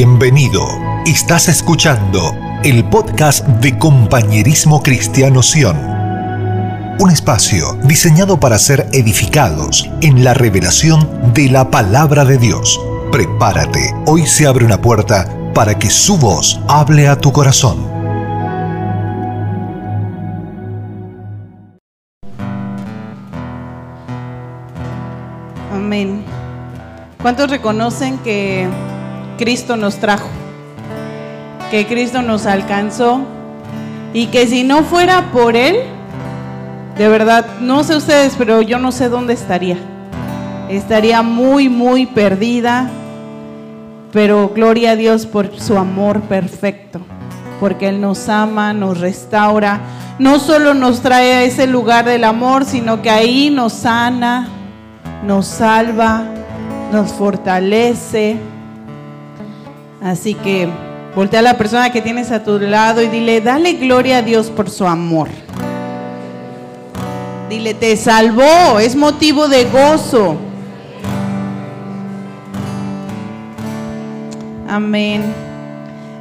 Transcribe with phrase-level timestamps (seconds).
[0.00, 0.64] Bienvenido.
[1.06, 5.76] Estás escuchando el podcast de Compañerismo Cristiano Sion.
[7.00, 12.80] Un espacio diseñado para ser edificados en la revelación de la palabra de Dios.
[13.10, 17.84] Prepárate, hoy se abre una puerta para que su voz hable a tu corazón.
[25.72, 26.22] Amén.
[27.20, 28.68] ¿Cuántos reconocen que
[29.38, 30.28] Cristo nos trajo?
[31.70, 33.20] Que Cristo nos alcanzó
[34.12, 35.76] y que si no fuera por Él,
[36.98, 39.76] de verdad, no sé ustedes, pero yo no sé dónde estaría.
[40.68, 42.90] Estaría muy, muy perdida,
[44.12, 47.00] pero gloria a Dios por su amor perfecto,
[47.60, 49.80] porque Él nos ama, nos restaura,
[50.18, 54.48] no solo nos trae a ese lugar del amor, sino que ahí nos sana,
[55.24, 56.24] nos salva,
[56.92, 58.36] nos fortalece.
[60.02, 60.68] Así que
[61.14, 64.50] voltea a la persona que tienes a tu lado y dile, dale gloria a Dios
[64.50, 65.28] por su amor.
[67.48, 70.36] Dile, te salvó, es motivo de gozo.
[74.68, 75.24] Amén.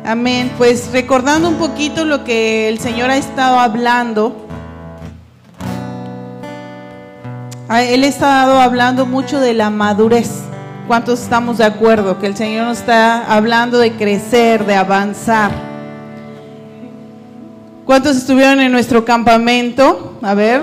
[0.05, 0.51] Amén.
[0.57, 4.47] Pues recordando un poquito lo que el Señor ha estado hablando.
[7.69, 10.46] Él ha estado hablando mucho de la madurez.
[10.87, 15.51] ¿Cuántos estamos de acuerdo que el Señor nos está hablando de crecer, de avanzar?
[17.85, 20.17] ¿Cuántos estuvieron en nuestro campamento?
[20.21, 20.61] A ver.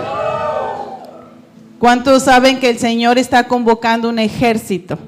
[1.78, 4.98] ¿Cuántos saben que el Señor está convocando un ejército?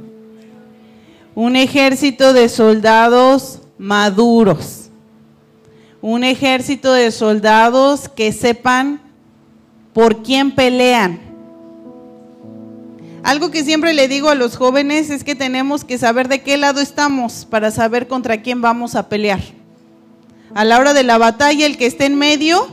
[1.35, 4.91] Un ejército de soldados maduros.
[6.03, 9.01] Un ejército de soldados que sepan
[9.95, 11.26] por quién pelean.
[13.27, 16.57] Algo que siempre le digo a los jóvenes es que tenemos que saber de qué
[16.57, 19.41] lado estamos para saber contra quién vamos a pelear.
[20.55, 22.69] A la hora de la batalla, el que esté en medio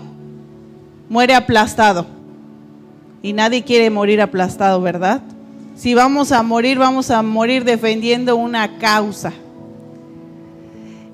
[1.10, 2.06] muere aplastado.
[3.24, 5.24] Y nadie quiere morir aplastado, ¿verdad?
[5.76, 9.34] Si vamos a morir, vamos a morir defendiendo una causa.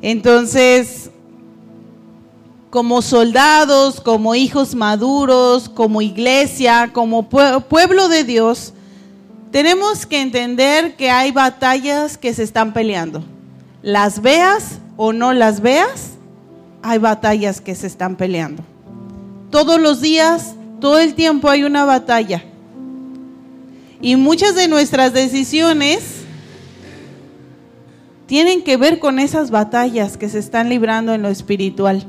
[0.02, 1.12] Entonces,
[2.70, 8.74] como soldados, como hijos maduros, como iglesia, como pueblo de Dios,
[9.52, 13.24] tenemos que entender que hay batallas que se están peleando.
[13.82, 16.12] Las veas o no las veas,
[16.84, 18.64] hay batallas que se están peleando.
[19.50, 22.44] Todos los días, todo el tiempo hay una batalla.
[24.02, 26.20] Y muchas de nuestras decisiones
[28.28, 32.06] tienen que ver con esas batallas que se están librando en lo espiritual.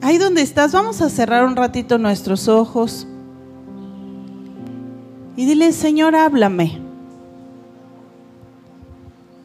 [0.00, 3.06] Ahí donde estás, vamos a cerrar un ratito nuestros ojos
[5.36, 6.78] y dile, Señor, háblame.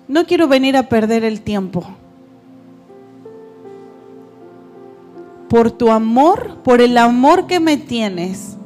[0.07, 1.83] No quiero venir a perder el tiempo.
[5.49, 8.57] Por tu amor, por el amor que me tienes.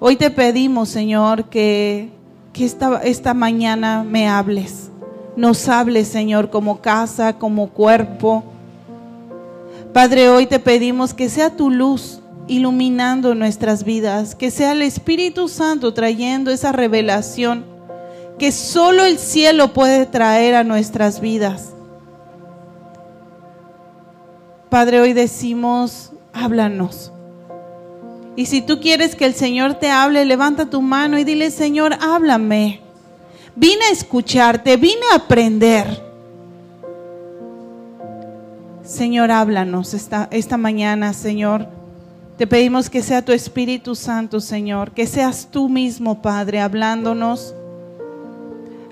[0.00, 2.10] Hoy te pedimos, Señor, que
[2.52, 4.90] que esta, esta mañana me hables.
[5.36, 8.42] Nos hables, Señor, como casa, como cuerpo.
[9.92, 15.48] Padre, hoy te pedimos que sea tu luz iluminando nuestras vidas, que sea el Espíritu
[15.48, 17.64] Santo trayendo esa revelación
[18.38, 21.72] que solo el cielo puede traer a nuestras vidas.
[24.70, 27.12] Padre, hoy decimos, háblanos.
[28.36, 31.96] Y si tú quieres que el Señor te hable, levanta tu mano y dile, Señor,
[32.00, 32.80] háblame.
[33.56, 36.06] Vine a escucharte, vine a aprender.
[38.84, 41.77] Señor, háblanos esta, esta mañana, Señor.
[42.38, 47.52] Te pedimos que sea tu Espíritu Santo, Señor, que seas tú mismo, Padre, hablándonos,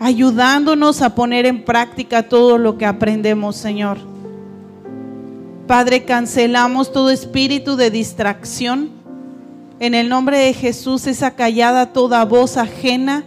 [0.00, 3.98] ayudándonos a poner en práctica todo lo que aprendemos, Señor.
[5.68, 8.90] Padre, cancelamos todo espíritu de distracción
[9.78, 13.24] en el nombre de Jesús es acallada toda voz ajena,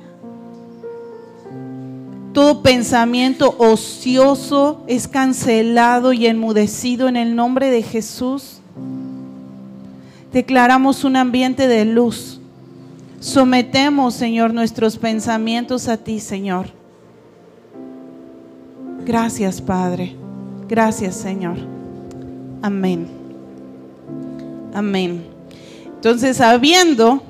[2.33, 8.58] todo pensamiento ocioso es cancelado y enmudecido en el nombre de Jesús.
[10.31, 12.39] Declaramos un ambiente de luz.
[13.19, 16.67] Sometemos, Señor, nuestros pensamientos a ti, Señor.
[19.05, 20.15] Gracias, Padre.
[20.67, 21.57] Gracias, Señor.
[22.61, 23.07] Amén.
[24.73, 25.25] Amén.
[25.95, 27.23] Entonces, sabiendo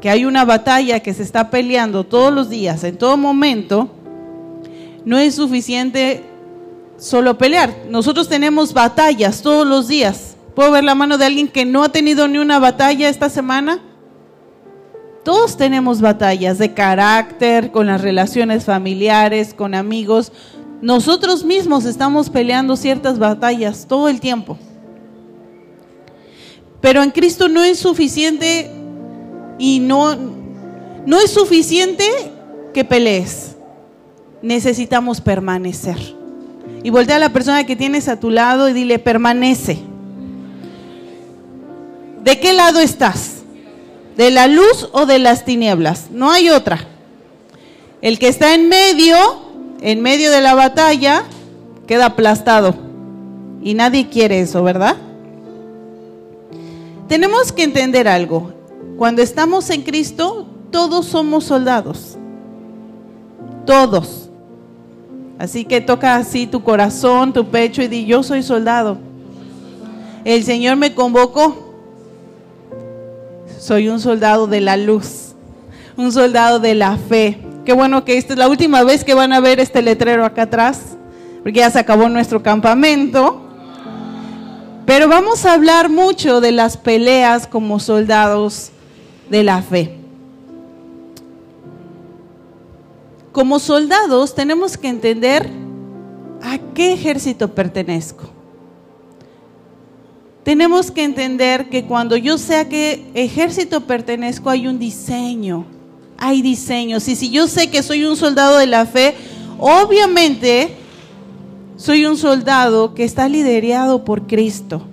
[0.00, 3.88] que hay una batalla que se está peleando todos los días, en todo momento,
[5.04, 6.24] no es suficiente
[6.98, 7.74] solo pelear.
[7.88, 10.33] Nosotros tenemos batallas todos los días.
[10.54, 13.80] ¿Puedo ver la mano de alguien que no ha tenido ni una batalla esta semana?
[15.24, 20.32] Todos tenemos batallas de carácter, con las relaciones familiares, con amigos.
[20.80, 24.58] Nosotros mismos estamos peleando ciertas batallas todo el tiempo.
[26.80, 28.70] Pero en Cristo no es suficiente
[29.58, 30.14] y no,
[31.06, 32.04] no es suficiente
[32.74, 33.56] que pelees.
[34.42, 35.96] Necesitamos permanecer.
[36.82, 39.93] Y voltea a la persona que tienes a tu lado y dile, permanece.
[42.24, 43.42] ¿De qué lado estás?
[44.16, 46.06] ¿De la luz o de las tinieblas?
[46.10, 46.88] No hay otra.
[48.00, 49.16] El que está en medio,
[49.82, 51.24] en medio de la batalla,
[51.86, 52.74] queda aplastado.
[53.62, 54.96] Y nadie quiere eso, ¿verdad?
[57.08, 58.54] Tenemos que entender algo.
[58.96, 62.16] Cuando estamos en Cristo, todos somos soldados.
[63.66, 64.30] Todos.
[65.38, 68.96] Así que toca así tu corazón, tu pecho y di, yo soy soldado.
[70.24, 71.63] El Señor me convocó
[73.64, 75.32] soy un soldado de la luz,
[75.96, 77.38] un soldado de la fe.
[77.64, 80.42] Qué bueno que esta es la última vez que van a ver este letrero acá
[80.42, 80.98] atrás,
[81.42, 83.40] porque ya se acabó nuestro campamento.
[84.84, 88.70] Pero vamos a hablar mucho de las peleas como soldados
[89.30, 89.96] de la fe.
[93.32, 95.48] Como soldados tenemos que entender
[96.42, 98.33] a qué ejército pertenezco
[100.44, 105.64] tenemos que entender que cuando yo sé a qué ejército pertenezco hay un diseño,
[106.18, 107.08] hay diseños.
[107.08, 109.14] Y si yo sé que soy un soldado de la fe,
[109.58, 110.76] obviamente
[111.76, 114.86] soy un soldado que está liderado por Cristo.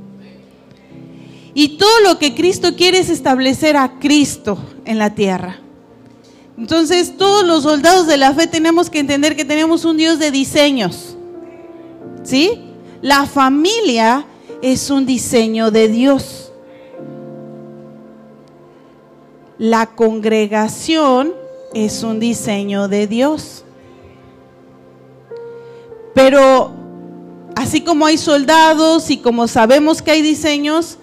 [1.53, 5.59] Y todo lo que Cristo quiere es establecer a Cristo en la tierra.
[6.57, 10.31] Entonces todos los soldados de la fe tenemos que entender que tenemos un Dios de
[10.31, 11.17] diseños.
[12.23, 12.51] ¿Sí?
[13.01, 14.25] La familia
[14.61, 16.51] es un diseño de Dios.
[19.57, 21.33] La congregación
[21.73, 23.63] es un diseño de Dios.
[26.13, 26.71] Pero
[27.55, 30.97] así como hay soldados y como sabemos que hay diseños,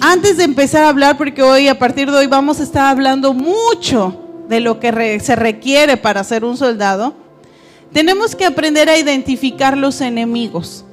[0.00, 3.32] antes de empezar a hablar, porque hoy a partir de hoy vamos a estar hablando
[3.32, 7.14] mucho de lo que se requiere para ser un soldado,
[7.92, 10.84] tenemos que aprender a identificar los enemigos.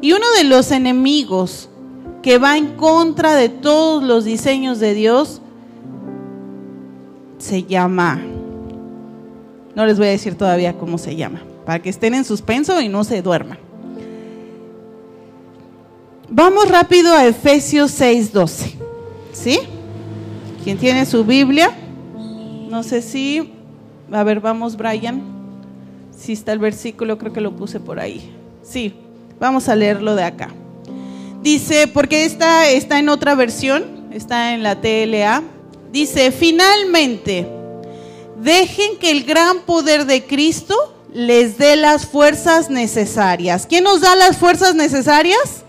[0.00, 1.68] Y uno de los enemigos
[2.22, 5.40] que va en contra de todos los diseños de Dios
[7.38, 8.20] se llama,
[9.74, 12.88] no les voy a decir todavía cómo se llama, para que estén en suspenso y
[12.88, 13.58] no se duerman.
[16.28, 18.74] Vamos rápido a Efesios 6:12.
[19.32, 19.60] ¿Sí?
[20.64, 21.70] ¿Quién tiene su Biblia?
[22.68, 23.52] No sé si,
[24.10, 25.22] a ver, vamos Brian.
[26.10, 28.34] Si está el versículo, creo que lo puse por ahí.
[28.62, 28.94] Sí,
[29.38, 30.50] Vamos a leerlo de acá.
[31.42, 35.42] Dice, porque esta está en otra versión, está en la TLA.
[35.92, 37.46] Dice, finalmente,
[38.36, 40.74] dejen que el gran poder de Cristo
[41.12, 43.66] les dé las fuerzas necesarias.
[43.66, 45.64] ¿Quién nos da las fuerzas necesarias?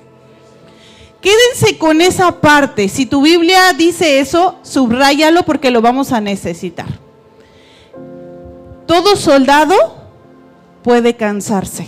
[1.21, 2.89] Quédense con esa parte.
[2.89, 6.87] Si tu Biblia dice eso, subráyalo porque lo vamos a necesitar.
[8.85, 9.75] Todo soldado
[10.83, 11.87] puede cansarse.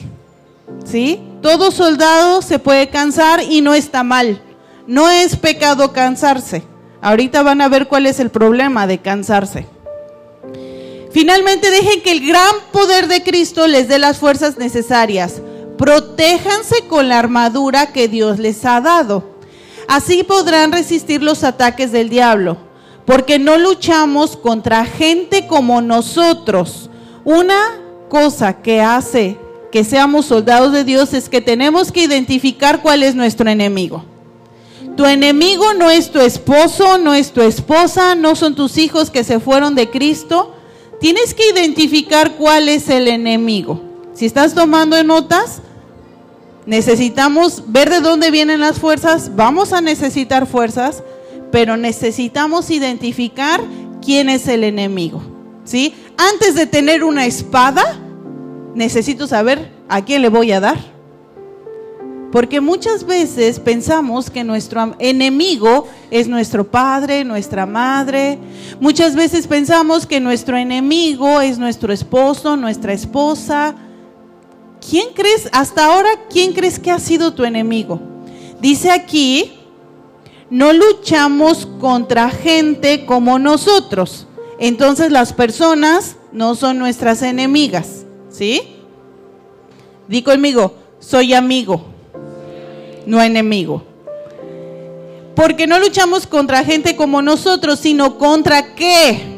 [0.86, 1.22] ¿Sí?
[1.42, 4.42] Todo soldado se puede cansar y no está mal.
[4.88, 6.64] No es pecado cansarse.
[7.02, 9.66] Ahorita van a ver cuál es el problema de cansarse.
[11.12, 15.42] Finalmente dejen que el gran poder de Cristo les dé las fuerzas necesarias.
[15.78, 19.24] Protéjanse con la armadura que Dios les ha dado.
[19.88, 22.58] Así podrán resistir los ataques del diablo.
[23.06, 26.90] Porque no luchamos contra gente como nosotros.
[27.24, 27.78] Una
[28.10, 29.38] cosa que hace
[29.72, 34.04] que seamos soldados de Dios es que tenemos que identificar cuál es nuestro enemigo.
[34.98, 39.24] Tu enemigo no es tu esposo, no es tu esposa, no son tus hijos que
[39.24, 40.54] se fueron de Cristo.
[41.00, 43.82] Tienes que identificar cuál es el enemigo.
[44.14, 45.62] Si estás tomando notas,
[46.66, 49.36] necesitamos ver de dónde vienen las fuerzas.
[49.36, 51.04] Vamos a necesitar fuerzas,
[51.52, 53.62] pero necesitamos identificar
[54.04, 55.22] quién es el enemigo.
[55.64, 55.94] ¿Sí?
[56.18, 58.00] Antes de tener una espada,
[58.80, 60.78] necesito saber a quién le voy a dar.
[62.32, 68.40] Porque muchas veces pensamos que nuestro enemigo es nuestro padre, nuestra madre.
[68.80, 73.76] Muchas veces pensamos que nuestro enemigo es nuestro esposo, nuestra esposa.
[74.90, 78.00] ¿Quién crees, hasta ahora, quién crees que ha sido tu enemigo?
[78.62, 79.60] Dice aquí,
[80.50, 84.26] no luchamos contra gente como nosotros.
[84.58, 88.06] Entonces las personas no son nuestras enemigas.
[88.40, 88.62] ¿Sí?
[90.08, 91.84] Di conmigo, soy amigo,
[93.06, 93.84] no enemigo.
[95.36, 99.38] Porque no luchamos contra gente como nosotros, sino contra qué?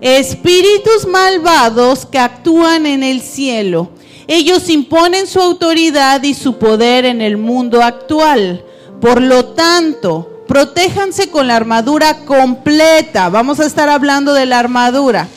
[0.00, 3.90] espíritus malvados que actúan en el cielo.
[4.26, 8.64] Ellos imponen su autoridad y su poder en el mundo actual.
[9.00, 13.28] Por lo tanto, protéjanse con la armadura completa.
[13.28, 15.28] Vamos a estar hablando de la armadura.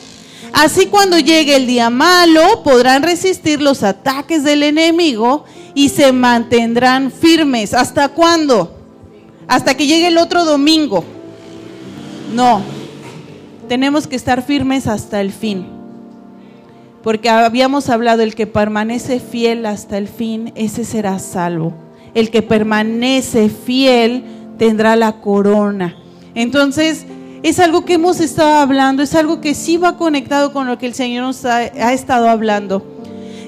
[0.60, 7.12] Así cuando llegue el día malo podrán resistir los ataques del enemigo y se mantendrán
[7.12, 7.74] firmes.
[7.74, 8.76] ¿Hasta cuándo?
[9.46, 11.04] Hasta que llegue el otro domingo.
[12.34, 12.60] No,
[13.68, 15.64] tenemos que estar firmes hasta el fin.
[17.04, 21.72] Porque habíamos hablado, el que permanece fiel hasta el fin, ese será salvo.
[22.14, 24.24] El que permanece fiel
[24.58, 25.94] tendrá la corona.
[26.34, 27.06] Entonces,
[27.42, 30.86] es algo que hemos estado hablando, es algo que sí va conectado con lo que
[30.86, 32.84] el Señor nos ha, estado hablando.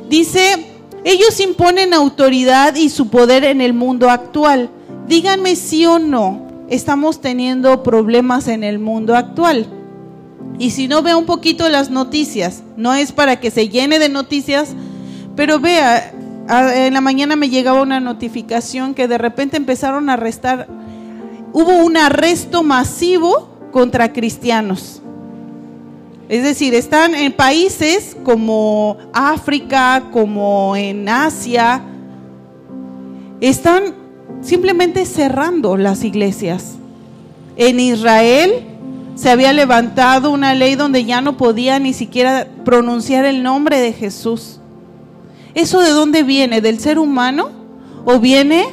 [0.08, 0.66] Dice,
[1.04, 4.70] ellos imponen autoridad y su poder en el mundo actual.
[5.08, 9.66] Díganme sí o no, estamos teniendo problemas en el mundo actual.
[10.58, 12.62] Y si no, vea un poquito las noticias.
[12.76, 14.74] No es para que se llene de noticias,
[15.34, 16.12] pero vea,
[16.74, 20.68] en la mañana me llegaba una notificación que de repente empezaron a arrestar,
[21.52, 25.02] hubo un arresto masivo contra cristianos.
[26.28, 31.82] Es decir, están en países como África, como en Asia,
[33.40, 33.94] están
[34.40, 36.76] simplemente cerrando las iglesias.
[37.56, 38.64] En Israel
[39.16, 43.92] se había levantado una ley donde ya no podía ni siquiera pronunciar el nombre de
[43.92, 44.60] Jesús.
[45.54, 46.60] ¿Eso de dónde viene?
[46.60, 47.50] ¿Del ser humano?
[48.04, 48.64] ¿O viene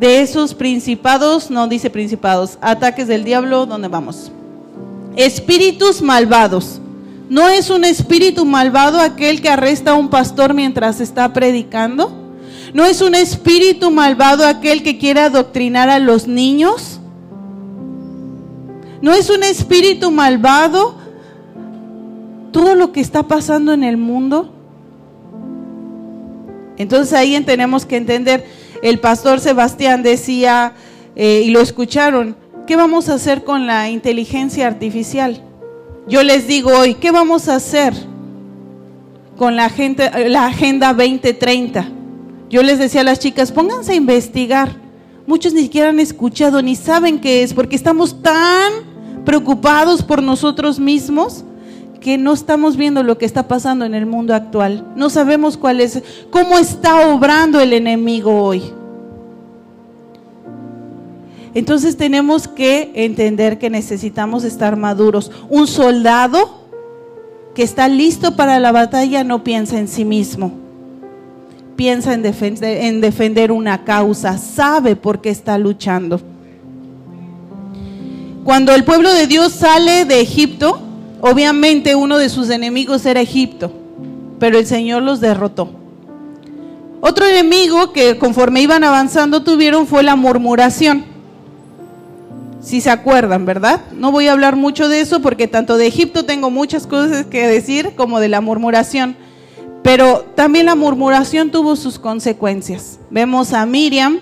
[0.00, 1.50] de esos principados?
[1.50, 4.32] No dice principados, ataques del diablo, ¿dónde vamos?
[5.14, 6.80] Espíritus malvados.
[7.28, 12.12] ¿No es un espíritu malvado aquel que arresta a un pastor mientras está predicando?
[12.72, 16.98] ¿No es un espíritu malvado aquel que quiere adoctrinar a los niños?
[19.02, 20.94] ¿No es un espíritu malvado
[22.52, 24.52] todo lo que está pasando en el mundo?
[26.78, 28.46] Entonces ahí tenemos que entender,
[28.82, 30.74] el pastor Sebastián decía,
[31.16, 35.42] eh, y lo escucharon, ¿qué vamos a hacer con la inteligencia artificial?
[36.08, 37.94] Yo les digo hoy, ¿qué vamos a hacer
[39.36, 41.88] con la, gente, la Agenda 2030?
[42.48, 44.76] Yo les decía a las chicas, pónganse a investigar.
[45.26, 48.72] Muchos ni siquiera han escuchado ni saben qué es, porque estamos tan
[49.24, 51.44] preocupados por nosotros mismos
[52.00, 54.86] que no estamos viendo lo que está pasando en el mundo actual.
[54.96, 58.62] No sabemos cuál es, cómo está obrando el enemigo hoy.
[61.52, 65.30] Entonces tenemos que entender que necesitamos estar maduros.
[65.48, 66.60] Un soldado
[67.54, 70.52] que está listo para la batalla no piensa en sí mismo.
[71.76, 76.20] Piensa en en defender una causa, sabe por qué está luchando.
[78.44, 80.89] Cuando el pueblo de Dios sale de Egipto,
[81.20, 83.72] obviamente uno de sus enemigos era Egipto,
[84.38, 85.70] pero el Señor los derrotó.
[87.00, 91.04] Otro enemigo que conforme iban avanzando tuvieron fue la murmuración.
[92.60, 93.80] Si se acuerdan, ¿verdad?
[93.92, 97.46] No voy a hablar mucho de eso porque tanto de Egipto tengo muchas cosas que
[97.46, 99.16] decir como de la murmuración.
[99.82, 103.00] Pero también la murmuración tuvo sus consecuencias.
[103.08, 104.20] Vemos a Miriam,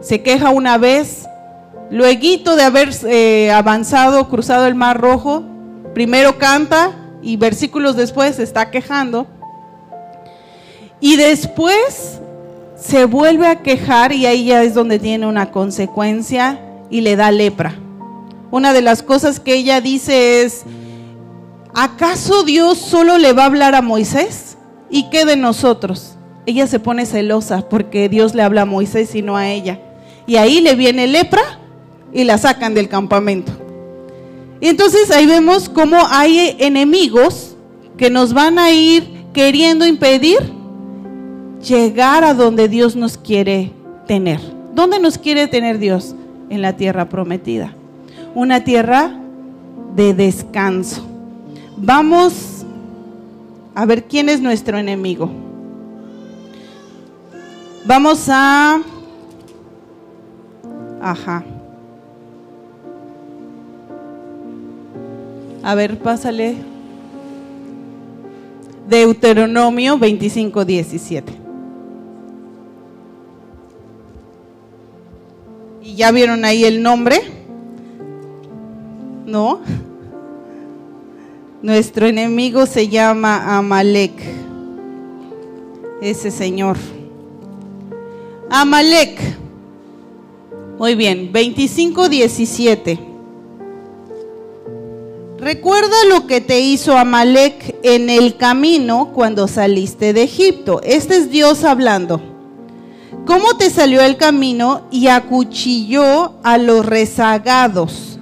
[0.00, 1.26] se queja una vez,
[1.90, 5.44] Luego de haber eh, avanzado, cruzado el Mar Rojo,
[5.96, 9.26] primero canta y versículos después se está quejando.
[11.00, 12.20] Y después
[12.76, 16.60] se vuelve a quejar y ahí ya es donde tiene una consecuencia
[16.90, 17.76] y le da lepra.
[18.50, 20.64] Una de las cosas que ella dice es,
[21.72, 24.58] ¿acaso Dios solo le va a hablar a Moisés?
[24.90, 26.18] ¿Y qué de nosotros?
[26.44, 29.80] Ella se pone celosa porque Dios le habla a Moisés y no a ella.
[30.26, 31.58] Y ahí le viene lepra
[32.12, 33.65] y la sacan del campamento.
[34.60, 37.56] Y entonces ahí vemos cómo hay enemigos
[37.96, 40.38] que nos van a ir queriendo impedir
[41.66, 43.72] llegar a donde Dios nos quiere
[44.06, 44.40] tener.
[44.74, 46.14] ¿Dónde nos quiere tener Dios?
[46.48, 47.74] En la tierra prometida.
[48.34, 49.18] Una tierra
[49.94, 51.04] de descanso.
[51.76, 52.64] Vamos
[53.74, 55.30] a ver quién es nuestro enemigo.
[57.84, 58.80] Vamos a...
[61.00, 61.44] Ajá.
[65.62, 66.56] A ver, pásale.
[68.88, 71.32] Deuteronomio 25, 17.
[75.82, 77.20] ¿Y ya vieron ahí el nombre?
[79.26, 79.60] ¿No?
[81.62, 84.12] Nuestro enemigo se llama Amalek.
[86.00, 86.76] Ese señor.
[88.50, 89.18] Amalek.
[90.78, 93.15] Muy bien, 25, 17.
[95.38, 100.80] Recuerda lo que te hizo Amalek en el camino cuando saliste de Egipto.
[100.82, 102.22] Este es Dios hablando.
[103.26, 108.18] ¿Cómo te salió el camino y acuchilló a los rezagados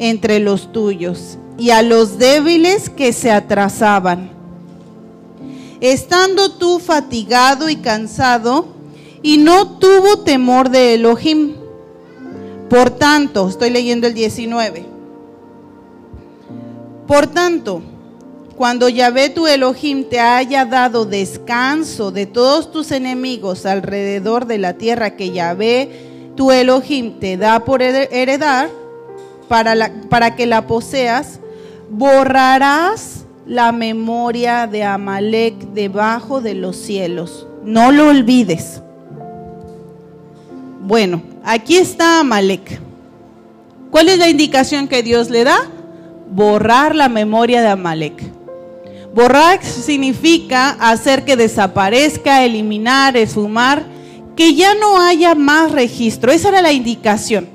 [0.00, 4.32] entre los tuyos y a los débiles que se atrasaban?
[5.80, 8.66] Estando tú fatigado y cansado,
[9.22, 11.54] y no tuvo temor de Elohim.
[12.68, 14.95] Por tanto, estoy leyendo el 19.
[17.06, 17.82] Por tanto,
[18.56, 24.74] cuando Yahvé tu Elohim te haya dado descanso de todos tus enemigos alrededor de la
[24.74, 28.70] tierra que Yahvé tu Elohim te da por heredar,
[29.48, 31.40] para, para que la poseas,
[31.90, 37.46] borrarás la memoria de Amalek debajo de los cielos.
[37.62, 38.82] No lo olvides.
[40.82, 42.80] Bueno, aquí está Amalek.
[43.90, 45.70] ¿Cuál es la indicación que Dios le da?
[46.28, 48.22] Borrar la memoria de Amalek.
[49.14, 53.86] Borrar significa hacer que desaparezca, eliminar, esfumar,
[54.36, 56.30] que ya no haya más registro.
[56.30, 57.48] Esa era la indicación.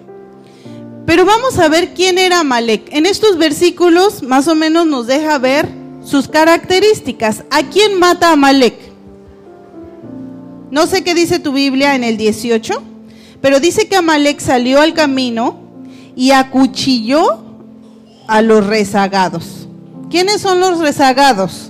[1.06, 2.90] Pero vamos a ver quién era Amalek.
[2.92, 5.68] En estos versículos más o menos nos deja ver
[6.04, 7.44] sus características.
[7.52, 8.76] ¿A quién mata Amalek?
[10.72, 12.82] No sé qué dice tu Biblia en el 18,
[13.42, 15.60] pero dice que Amalek salió al camino
[16.16, 17.51] y acuchilló
[18.32, 19.68] a los rezagados.
[20.10, 21.70] ¿Quiénes son los rezagados?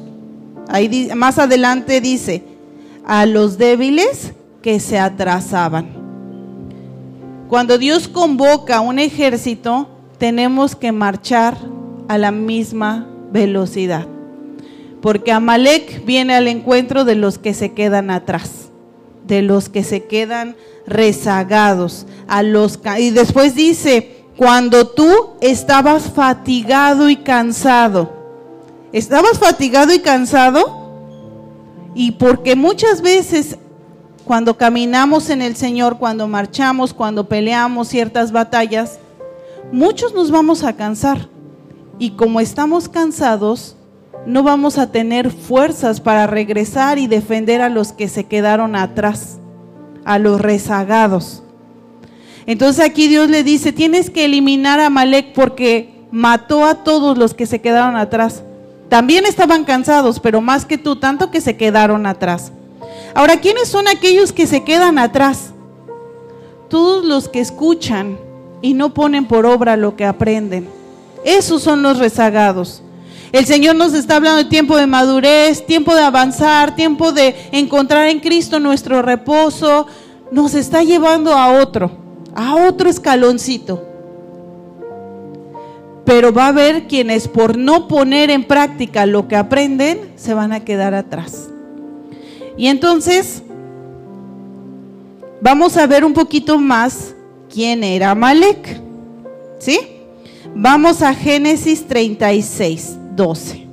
[0.67, 2.43] Ahí más adelante dice,
[3.03, 5.89] a los débiles que se atrasaban.
[7.49, 9.89] Cuando Dios convoca un ejército,
[10.19, 11.57] tenemos que marchar
[12.07, 14.05] a la misma velocidad.
[15.01, 18.69] Porque Amalek viene al encuentro de los que se quedan atrás,
[19.25, 27.11] de los que se quedan rezagados, a los y después dice, cuando tú estabas fatigado
[27.11, 28.11] y cansado.
[28.91, 30.89] ¿Estabas fatigado y cansado?
[31.93, 33.59] Y porque muchas veces
[34.25, 38.97] cuando caminamos en el Señor, cuando marchamos, cuando peleamos ciertas batallas,
[39.71, 41.29] muchos nos vamos a cansar.
[41.99, 43.75] Y como estamos cansados,
[44.25, 49.37] no vamos a tener fuerzas para regresar y defender a los que se quedaron atrás,
[50.03, 51.43] a los rezagados.
[52.45, 57.33] Entonces aquí Dios le dice, tienes que eliminar a Malek porque mató a todos los
[57.33, 58.43] que se quedaron atrás.
[58.89, 62.51] También estaban cansados, pero más que tú, tanto que se quedaron atrás.
[63.13, 65.51] Ahora, ¿quiénes son aquellos que se quedan atrás?
[66.69, 68.17] Todos los que escuchan
[68.61, 70.67] y no ponen por obra lo que aprenden.
[71.23, 72.81] Esos son los rezagados.
[73.31, 78.07] El Señor nos está hablando de tiempo de madurez, tiempo de avanzar, tiempo de encontrar
[78.09, 79.87] en Cristo nuestro reposo.
[80.31, 82.01] Nos está llevando a otro
[82.35, 83.87] a otro escaloncito.
[86.05, 90.51] Pero va a haber quienes por no poner en práctica lo que aprenden, se van
[90.51, 91.49] a quedar atrás.
[92.57, 93.43] Y entonces,
[95.41, 97.13] vamos a ver un poquito más
[97.51, 98.81] quién era Malek.
[99.59, 99.79] ¿Sí?
[100.55, 103.70] Vamos a Génesis 36, 12.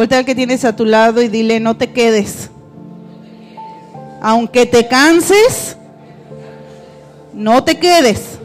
[0.00, 2.48] Vuelta al que tienes a tu lado y dile, no te quedes.
[4.22, 5.76] Aunque te canses,
[7.34, 8.38] no te quedes.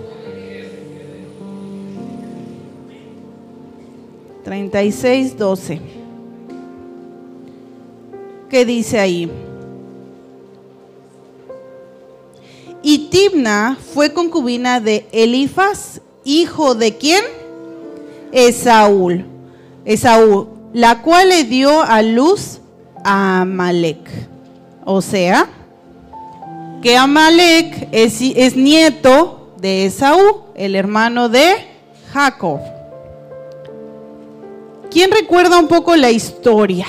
[4.43, 5.79] 36, 12.
[8.49, 9.31] ¿Qué dice ahí?
[12.83, 17.23] Y Tibna fue concubina de Elifas, hijo de quién?
[18.33, 19.23] Esaúl.
[19.85, 22.59] Esaú la cual le dio a luz
[23.01, 24.09] a Amalek.
[24.83, 25.47] O sea,
[26.81, 31.55] que Amalek es, nieto de Esaú, el hermano de
[32.11, 32.59] Jacob.
[34.91, 36.87] ¿Quién recuerda un poco la historia?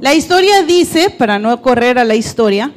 [0.00, 2.72] La historia dice, para no correr a la historia,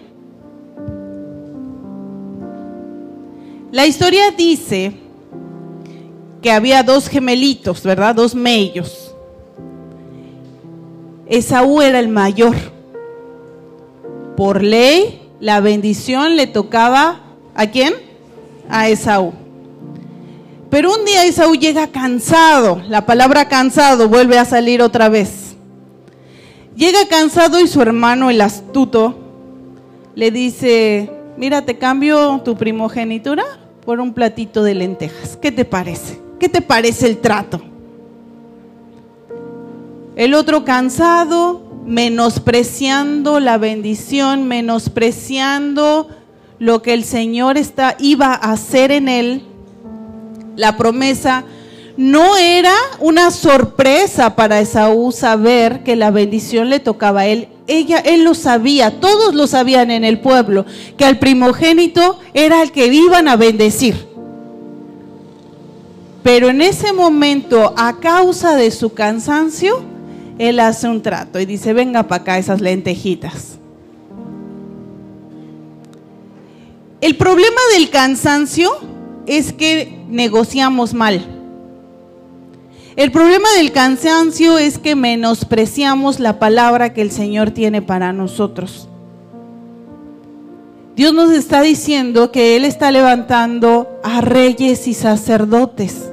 [3.71, 4.91] la historia dice
[6.41, 8.13] que había dos gemelitos, ¿verdad?
[8.13, 9.06] Dos mellos.
[11.29, 12.55] Esaú era el mayor.
[14.35, 17.21] Por ley, la bendición le tocaba
[17.55, 17.93] a quién?
[18.69, 19.33] A Esaú.
[20.69, 22.81] Pero un día Esaú llega cansado.
[22.87, 25.55] La palabra cansado vuelve a salir otra vez.
[26.75, 29.17] Llega cansado y su hermano, el astuto,
[30.13, 33.43] le dice, mira, te cambio tu primogenitura
[33.83, 35.37] por un platito de lentejas.
[35.37, 36.19] ¿Qué te parece?
[36.39, 37.61] ¿Qué te parece el trato?
[40.17, 46.09] El otro cansado menospreciando la bendición, menospreciando
[46.57, 49.43] lo que el Señor está, iba a hacer en él,
[50.55, 51.43] la promesa,
[51.97, 57.49] no era una sorpresa para Esaú saber que la bendición le tocaba a él.
[57.67, 60.65] Ella, él lo sabía, todos lo sabían en el pueblo,
[60.97, 64.07] que al primogénito era el que iban a bendecir.
[66.23, 69.96] Pero en ese momento, a causa de su cansancio,
[70.39, 73.57] él hace un trato y dice, venga para acá esas lentejitas.
[77.01, 78.71] El problema del cansancio
[79.25, 81.25] es que negociamos mal.
[82.95, 88.87] El problema del cansancio es que menospreciamos la palabra que el Señor tiene para nosotros.
[90.95, 96.09] Dios nos está diciendo que Él está levantando a reyes y sacerdotes.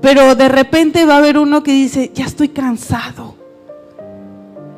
[0.00, 3.34] Pero de repente va a haber uno que dice, ya estoy cansado.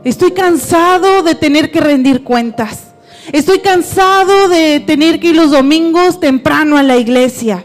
[0.05, 2.89] Estoy cansado de tener que rendir cuentas.
[3.31, 7.65] Estoy cansado de tener que ir los domingos temprano a la iglesia.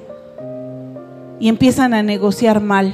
[1.39, 2.93] Y empiezan a negociar mal.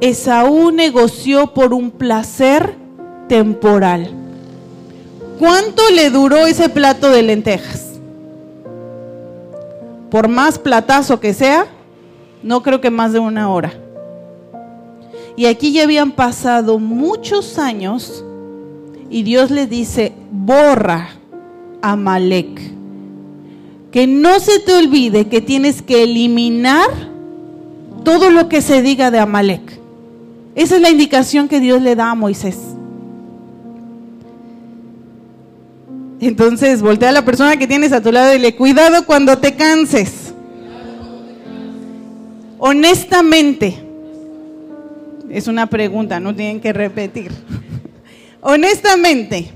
[0.00, 2.74] Esaú negoció por un placer
[3.28, 4.10] temporal.
[5.38, 7.92] ¿Cuánto le duró ese plato de lentejas?
[10.10, 11.66] Por más platazo que sea,
[12.42, 13.72] no creo que más de una hora.
[15.36, 18.24] Y aquí ya habían pasado muchos años
[19.10, 21.10] y Dios le dice, borra
[21.80, 22.60] a Malek.
[23.90, 26.88] Que no se te olvide que tienes que eliminar
[28.04, 29.78] todo lo que se diga de Amalek.
[30.54, 32.58] Esa es la indicación que Dios le da a Moisés.
[36.20, 39.56] Entonces, voltea a la persona que tienes a tu lado y le cuidado cuando te
[39.56, 40.31] canses
[42.64, 43.76] honestamente,
[45.28, 47.32] es una pregunta, no tienen que repetir.
[48.40, 49.50] honestamente,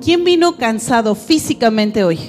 [0.00, 2.20] ¿quién vino cansado físicamente hoy?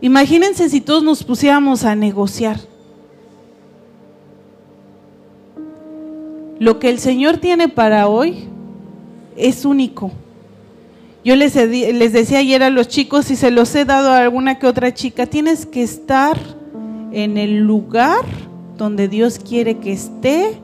[0.00, 2.60] Imagínense si todos nos pusiéramos a negociar.
[6.60, 8.44] Lo que el Señor tiene para hoy
[9.36, 10.12] es único.
[11.24, 14.58] Yo les, les decía ayer a los chicos y se los he dado a alguna
[14.58, 16.36] que otra chica, tienes que estar
[17.12, 18.24] en el lugar
[18.76, 20.58] donde Dios quiere que esté,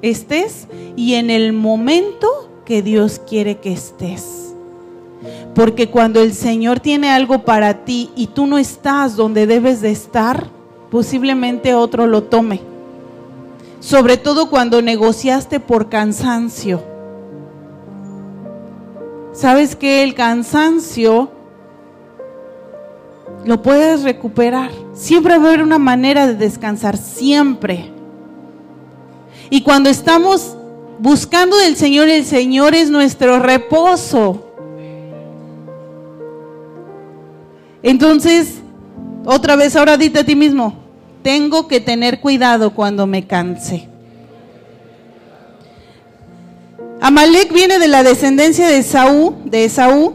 [0.00, 4.54] estés y en el momento que Dios quiere que estés.
[5.54, 9.92] Porque cuando el Señor tiene algo para ti y tú no estás donde debes de
[9.92, 10.48] estar,
[10.90, 12.60] posiblemente otro lo tome.
[13.78, 16.91] Sobre todo cuando negociaste por cansancio
[19.32, 21.30] sabes que el cansancio
[23.44, 24.70] lo puedes recuperar.
[24.94, 27.90] Siempre va a haber una manera de descansar, siempre.
[29.50, 30.56] Y cuando estamos
[30.98, 34.46] buscando del Señor, el Señor es nuestro reposo.
[37.82, 38.60] Entonces,
[39.24, 40.74] otra vez, ahora dite a ti mismo,
[41.22, 43.91] tengo que tener cuidado cuando me canse.
[47.02, 50.14] Amalek viene de la descendencia de Esaú, de Esaú.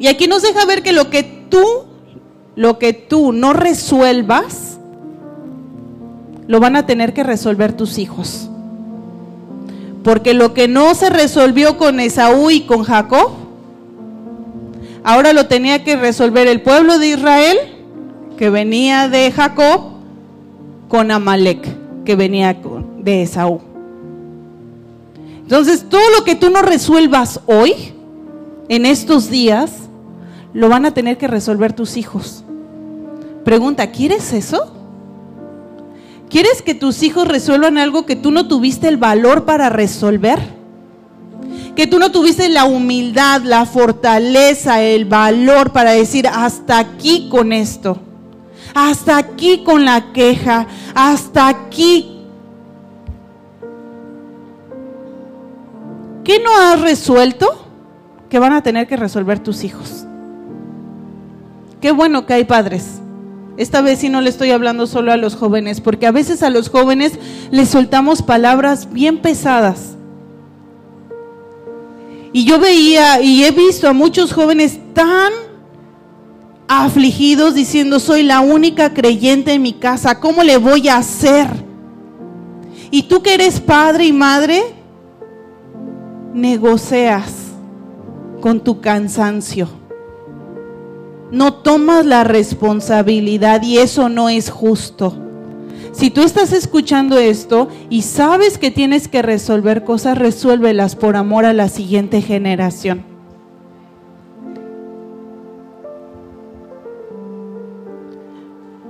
[0.00, 1.64] Y aquí nos deja ver que lo que tú,
[2.56, 4.80] lo que tú no resuelvas,
[6.48, 8.50] lo van a tener que resolver tus hijos.
[10.02, 13.30] Porque lo que no se resolvió con Esaú y con Jacob,
[15.04, 17.56] ahora lo tenía que resolver el pueblo de Israel,
[18.36, 19.92] que venía de Jacob,
[20.88, 22.56] con Amalek, que venía
[22.98, 23.75] de Esaú.
[25.46, 27.94] Entonces, todo lo que tú no resuelvas hoy,
[28.68, 29.70] en estos días,
[30.52, 32.42] lo van a tener que resolver tus hijos.
[33.44, 34.72] Pregunta, ¿quieres eso?
[36.28, 40.40] ¿Quieres que tus hijos resuelvan algo que tú no tuviste el valor para resolver?
[41.76, 47.52] Que tú no tuviste la humildad, la fortaleza, el valor para decir hasta aquí con
[47.52, 47.98] esto,
[48.74, 52.15] hasta aquí con la queja, hasta aquí
[56.26, 57.68] ¿Qué no has resuelto
[58.28, 60.06] que van a tener que resolver tus hijos?
[61.80, 63.00] Qué bueno que hay padres.
[63.56, 66.50] Esta vez sí no le estoy hablando solo a los jóvenes, porque a veces a
[66.50, 67.12] los jóvenes
[67.52, 69.96] les soltamos palabras bien pesadas.
[72.32, 75.32] Y yo veía y he visto a muchos jóvenes tan
[76.66, 81.46] afligidos diciendo, soy la única creyente en mi casa, ¿cómo le voy a hacer?
[82.90, 84.75] Y tú que eres padre y madre,
[86.36, 87.32] negocias
[88.42, 89.68] con tu cansancio.
[91.32, 95.14] No tomas la responsabilidad y eso no es justo.
[95.92, 101.46] Si tú estás escuchando esto y sabes que tienes que resolver cosas, resuélvelas por amor
[101.46, 103.02] a la siguiente generación.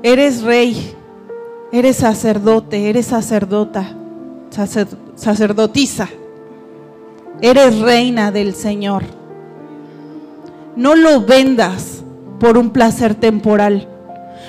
[0.03, 0.95] Eres rey,
[1.73, 3.97] eres sacerdote, eres sacerdota,
[5.15, 6.09] sacerdotisa,
[7.41, 9.03] eres reina del Señor.
[10.77, 12.03] No lo vendas
[12.39, 13.89] por un placer temporal.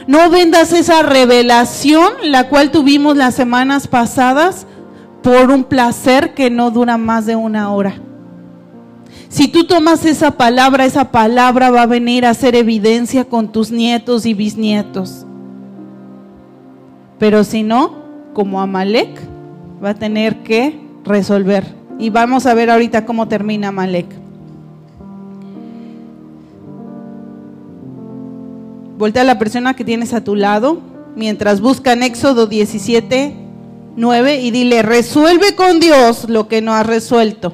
[0.08, 4.68] No vendas esa revelación, la cual tuvimos las semanas pasadas,
[5.24, 7.96] por un placer que no dura más de una hora.
[9.30, 13.72] Si tú tomas esa palabra, esa palabra va a venir a hacer evidencia con tus
[13.72, 15.26] nietos y bisnietos.
[17.20, 17.96] Pero si no,
[18.34, 19.20] como Amalek,
[19.84, 21.66] va a tener que resolver.
[22.00, 24.08] Y vamos a ver ahorita cómo termina Amalek.
[28.98, 30.80] Voltea a la persona que tienes a tu lado
[31.16, 33.36] mientras buscan Éxodo 17,
[33.96, 37.54] 9 y dile, resuelve con Dios lo que no has resuelto.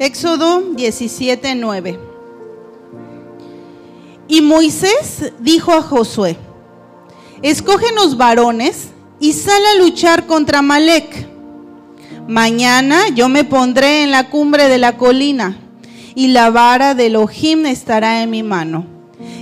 [0.00, 1.98] Éxodo 17, 9.
[4.28, 6.36] Y Moisés dijo a Josué,
[7.42, 11.26] escógenos varones y sal a luchar contra Malek.
[12.28, 15.58] Mañana yo me pondré en la cumbre de la colina
[16.14, 18.86] y la vara de Elohim estará en mi mano.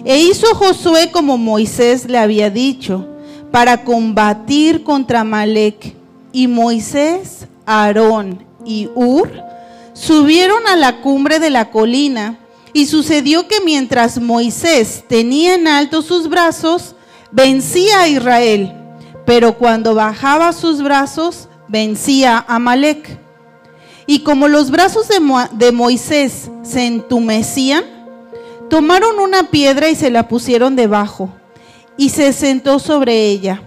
[0.06, 3.06] E hizo Josué como Moisés le había dicho,
[3.50, 5.94] para combatir contra Malek.
[6.32, 9.46] Y Moisés, Aarón y Ur
[9.96, 12.38] subieron a la cumbre de la colina
[12.74, 16.94] y sucedió que mientras Moisés tenía en alto sus brazos,
[17.32, 18.74] vencía a Israel,
[19.24, 23.18] pero cuando bajaba sus brazos, vencía a Malek.
[24.06, 25.18] Y como los brazos de,
[25.52, 27.84] de Moisés se entumecían,
[28.68, 31.30] tomaron una piedra y se la pusieron debajo,
[31.96, 33.62] y se sentó sobre ella.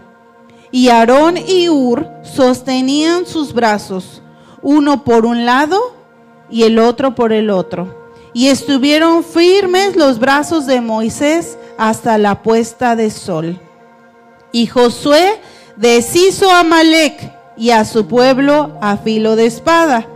[0.72, 4.22] Y Aarón y Ur sostenían sus brazos,
[4.62, 5.99] uno por un lado
[6.50, 8.12] y el otro por el otro.
[8.34, 13.60] Y estuvieron firmes los brazos de Moisés hasta la puesta de sol.
[14.52, 15.40] Y Josué
[15.76, 20.08] deshizo a Malek y a su pueblo a filo de espada.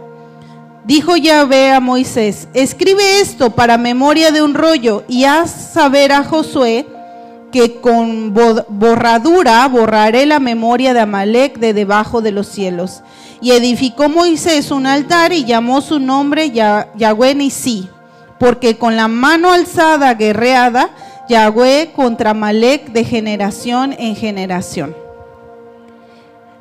[0.85, 6.23] Dijo Yahvé a Moisés, escribe esto para memoria de un rollo y haz saber a
[6.23, 6.85] Josué
[7.53, 13.03] que con borradura borraré la memoria de Amalek de debajo de los cielos.
[13.43, 17.89] Y edificó Moisés un altar y llamó su nombre Yahweh Nisi,
[18.39, 20.91] porque con la mano alzada guerreada,
[21.27, 24.95] Yahweh contra Malek de generación en generación.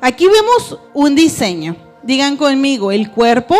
[0.01, 1.77] Aquí vemos un diseño.
[2.01, 3.55] Digan conmigo, el cuerpo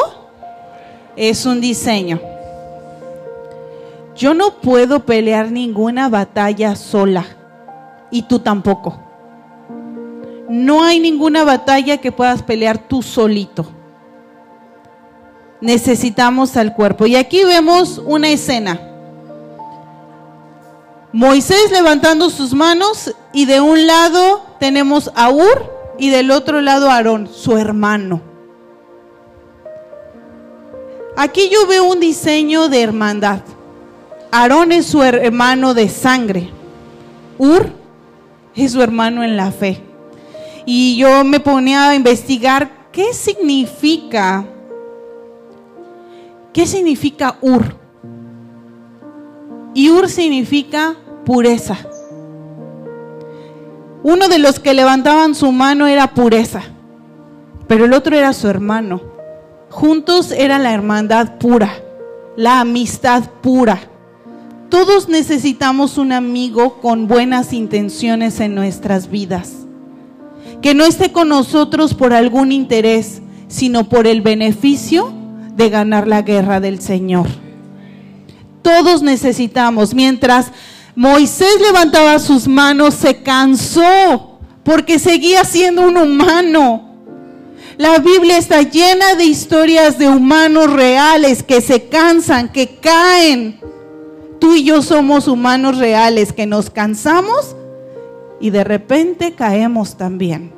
[1.16, 2.20] es un diseño.
[4.18, 7.26] Yo no puedo pelear ninguna batalla sola
[8.12, 9.03] y tú tampoco.
[10.54, 13.66] No hay ninguna batalla que puedas pelear tú solito.
[15.62, 17.08] Necesitamos al cuerpo.
[17.08, 18.80] Y aquí vemos una escena.
[21.12, 26.88] Moisés levantando sus manos y de un lado tenemos a Ur y del otro lado
[26.92, 28.22] a Aarón, su hermano.
[31.18, 33.40] Aquí yo veo un diseño de hermandad.
[34.32, 36.52] Aarón es su hermano de sangre.
[37.40, 37.72] Ur
[38.56, 39.93] es su hermano en la fe
[40.66, 44.46] y yo me ponía a investigar qué significa,
[46.54, 47.76] qué significa Ur.
[49.74, 50.96] Y Ur significa
[51.26, 51.78] pureza.
[54.04, 56.62] Uno de los que levantaban su mano era pureza,
[57.68, 59.02] pero el otro era su hermano.
[59.70, 61.72] Juntos era la hermandad pura,
[62.36, 63.80] la amistad pura.
[64.70, 69.64] Todos necesitamos un amigo con buenas intenciones en nuestras vidas
[70.64, 75.14] que no esté con nosotros por algún interés, sino por el beneficio
[75.58, 77.28] de ganar la guerra del Señor.
[78.62, 80.52] Todos necesitamos, mientras
[80.96, 86.96] Moisés levantaba sus manos, se cansó porque seguía siendo un humano.
[87.78, 93.60] La Biblia está llena de historias de humanos reales que se cansan, que caen.
[94.40, 97.54] Tú y yo somos humanos reales que nos cansamos
[98.44, 100.52] y de repente caemos también.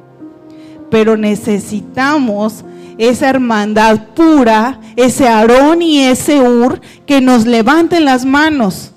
[0.90, 2.66] Pero necesitamos
[2.98, 8.92] esa hermandad pura, ese Aarón y ese Ur que nos levanten las manos.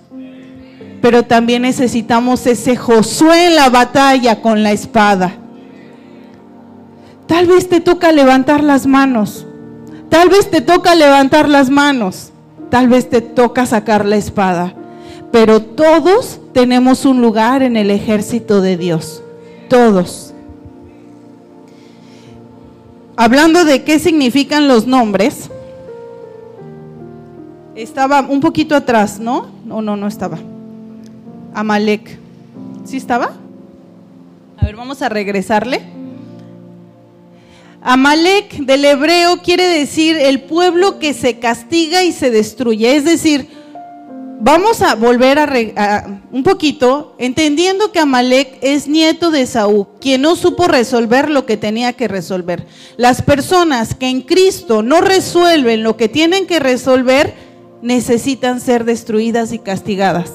[1.02, 5.36] Pero también necesitamos ese Josué en la batalla con la espada.
[7.26, 9.46] Tal vez te toca levantar las manos.
[10.08, 12.32] Tal vez te toca levantar las manos.
[12.70, 14.77] Tal vez te toca sacar la espada.
[15.30, 19.22] Pero todos tenemos un lugar en el ejército de Dios.
[19.68, 20.32] Todos.
[23.16, 25.50] Hablando de qué significan los nombres,
[27.74, 29.48] estaba un poquito atrás, ¿no?
[29.64, 30.38] No, no, no estaba.
[31.54, 32.18] Amalek.
[32.84, 33.32] ¿Sí estaba?
[34.56, 35.82] A ver, vamos a regresarle.
[37.80, 42.96] Amalek del hebreo quiere decir el pueblo que se castiga y se destruye.
[42.96, 43.48] Es decir,
[44.40, 50.36] vamos a volver a, un poquito, entendiendo que Amalek es nieto de Saúl, quien no
[50.36, 52.66] supo resolver lo que tenía que resolver.
[52.96, 57.34] Las personas que en Cristo no resuelven lo que tienen que resolver,
[57.82, 60.32] necesitan ser destruidas y castigadas.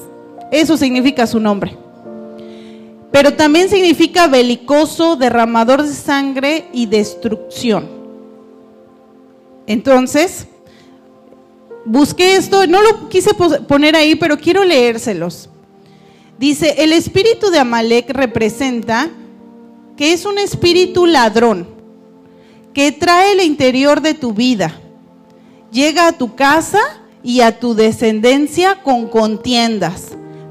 [0.50, 1.76] Eso significa su nombre.
[3.10, 7.88] Pero también significa belicoso, derramador de sangre y destrucción.
[9.66, 10.48] Entonces,
[11.84, 15.48] busqué esto, no lo quise poner ahí, pero quiero leérselos.
[16.38, 19.10] Dice, el espíritu de Amalek representa
[19.96, 21.68] que es un espíritu ladrón,
[22.72, 24.80] que trae el interior de tu vida,
[25.70, 26.80] llega a tu casa
[27.22, 30.08] y a tu descendencia con contiendas,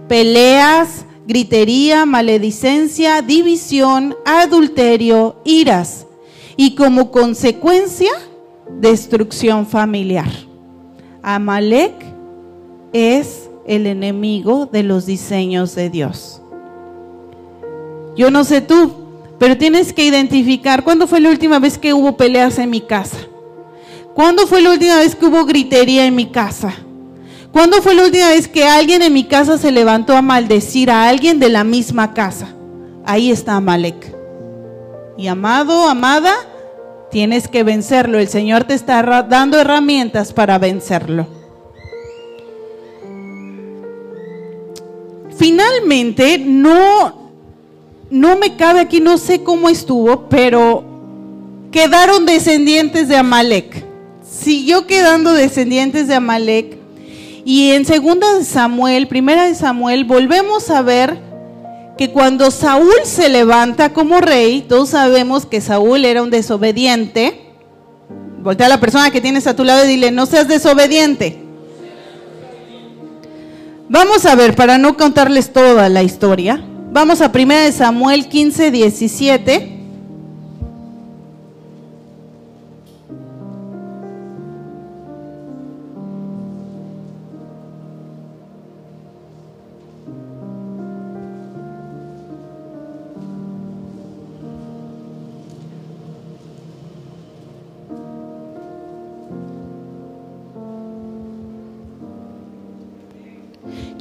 [0.07, 6.07] peleas, gritería, maledicencia, división, adulterio, iras
[6.55, 8.11] y como consecuencia,
[8.79, 10.52] destrucción familiar.
[11.23, 11.93] Amalek
[12.91, 16.41] es el enemigo de los diseños de Dios.
[18.17, 18.91] Yo no sé tú,
[19.39, 23.17] pero tienes que identificar cuándo fue la última vez que hubo peleas en mi casa.
[24.13, 26.73] ¿Cuándo fue la última vez que hubo gritería en mi casa?
[27.53, 31.07] ¿Cuándo fue la última vez que alguien en mi casa se levantó a maldecir a
[31.07, 32.53] alguien de la misma casa?
[33.05, 34.13] Ahí está Amalek.
[35.17, 36.33] Y amado, amada,
[37.13, 38.17] Tienes que vencerlo.
[38.17, 41.27] El Señor te está dando herramientas para vencerlo.
[45.37, 47.29] Finalmente, no,
[48.09, 50.83] no me cabe aquí, no sé cómo estuvo, pero
[51.71, 53.85] quedaron descendientes de Amalek.
[54.27, 56.79] Siguió quedando descendientes de Amalek.
[57.45, 61.19] Y en segunda de Samuel, primera de Samuel, volvemos a ver
[61.97, 67.53] que cuando Saúl se levanta como rey, todos sabemos que Saúl era un desobediente.
[68.41, 71.39] Voltea a la persona que tienes a tu lado y dile, no seas desobediente.
[73.89, 79.82] Vamos a ver, para no contarles toda la historia, vamos a 1 Samuel 15, 17.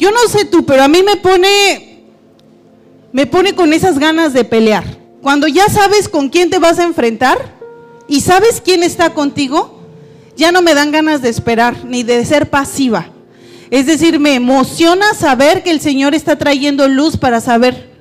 [0.03, 2.03] Yo no sé tú, pero a mí me pone,
[3.13, 4.83] me pone con esas ganas de pelear.
[5.23, 7.39] Cuando ya sabes con quién te vas a enfrentar
[8.09, 9.79] y sabes quién está contigo,
[10.37, 13.11] ya no me dan ganas de esperar ni de ser pasiva.
[13.71, 17.93] Es decir, me emociona saber que el Señor está trayendo luz para saber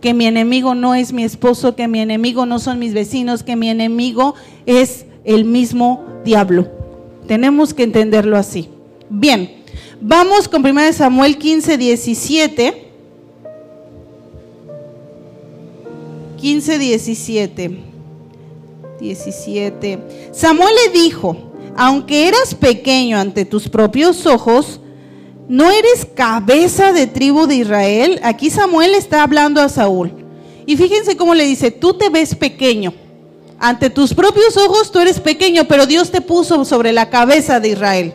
[0.00, 3.56] que mi enemigo no es mi esposo, que mi enemigo no son mis vecinos, que
[3.56, 6.66] mi enemigo es el mismo diablo.
[7.28, 8.70] Tenemos que entenderlo así.
[9.10, 9.65] Bien,
[10.00, 12.86] Vamos con 1 Samuel 15, 17.
[16.38, 17.78] 15, 17.
[19.00, 19.98] 17.
[20.32, 21.36] Samuel le dijo,
[21.76, 24.80] aunque eras pequeño ante tus propios ojos,
[25.48, 28.20] ¿no eres cabeza de tribu de Israel?
[28.22, 30.12] Aquí Samuel está hablando a Saúl.
[30.66, 32.92] Y fíjense cómo le dice, tú te ves pequeño.
[33.58, 37.70] Ante tus propios ojos tú eres pequeño, pero Dios te puso sobre la cabeza de
[37.70, 38.14] Israel.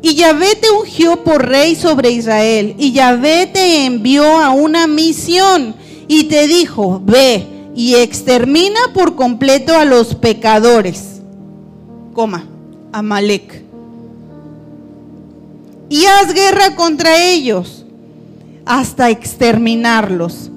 [0.00, 2.74] Y Yahvé te ungió por rey sobre Israel.
[2.78, 5.74] Y Yahvé te envió a una misión
[6.06, 11.20] y te dijo, ve y extermina por completo a los pecadores.
[12.14, 12.44] Coma,
[12.92, 13.62] Amalek.
[15.88, 17.84] Y haz guerra contra ellos
[18.66, 20.50] hasta exterminarlos.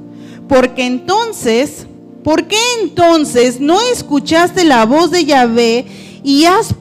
[0.48, 1.88] Porque entonces,
[2.24, 5.86] ¿por qué entonces no escuchaste la voz de Yahvé
[6.24, 6.74] y has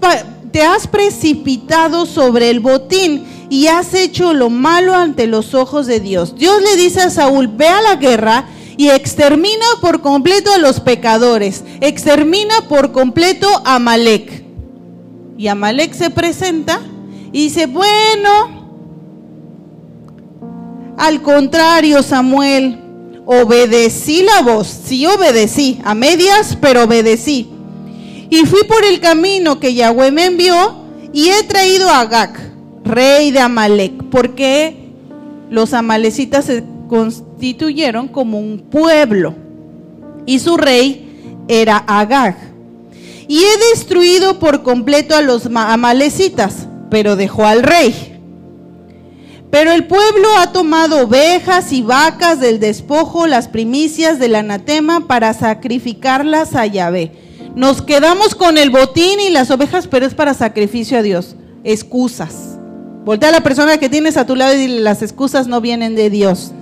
[0.52, 6.00] te has precipitado sobre el botín y has hecho lo malo ante los ojos de
[6.00, 6.34] Dios.
[6.36, 8.46] Dios le dice a Saúl, ve a la guerra
[8.76, 14.44] y extermina por completo a los pecadores, extermina por completo a Amalek.
[15.36, 16.80] Y Amalek se presenta
[17.32, 18.60] y dice, bueno,
[20.96, 22.78] al contrario, Samuel,
[23.26, 27.50] obedecí la voz, sí obedecí, a medias, pero obedecí.
[28.30, 32.32] Y fui por el camino que Yahweh me envió y he traído a Agag,
[32.84, 34.92] rey de Amalek, porque
[35.50, 39.34] los amalecitas se constituyeron como un pueblo
[40.26, 42.36] y su rey era Agag.
[43.26, 48.16] Y he destruido por completo a los amalecitas, pero dejó al rey.
[49.50, 55.34] Pero el pueblo ha tomado ovejas y vacas del despojo, las primicias del anatema, para
[55.34, 57.29] sacrificarlas a Yahvé.
[57.54, 61.34] Nos quedamos con el botín y las ovejas, pero es para sacrificio a Dios.
[61.64, 62.58] Excusas.
[63.04, 65.96] Voltea a la persona que tienes a tu lado y dile, las excusas no vienen
[65.96, 66.52] de Dios.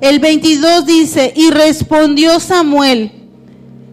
[0.00, 3.10] El 22 dice, y respondió Samuel,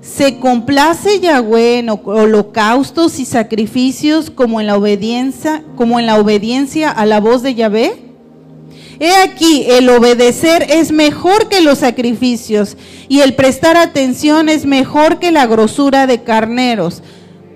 [0.02, 6.90] ¿Se complace Yahweh en holocaustos y sacrificios como en la obediencia, como en la obediencia
[6.90, 8.11] a la voz de Yahvé?
[9.04, 12.78] He aquí, el obedecer es mejor que los sacrificios
[13.10, 17.02] y el prestar atención es mejor que la grosura de carneros.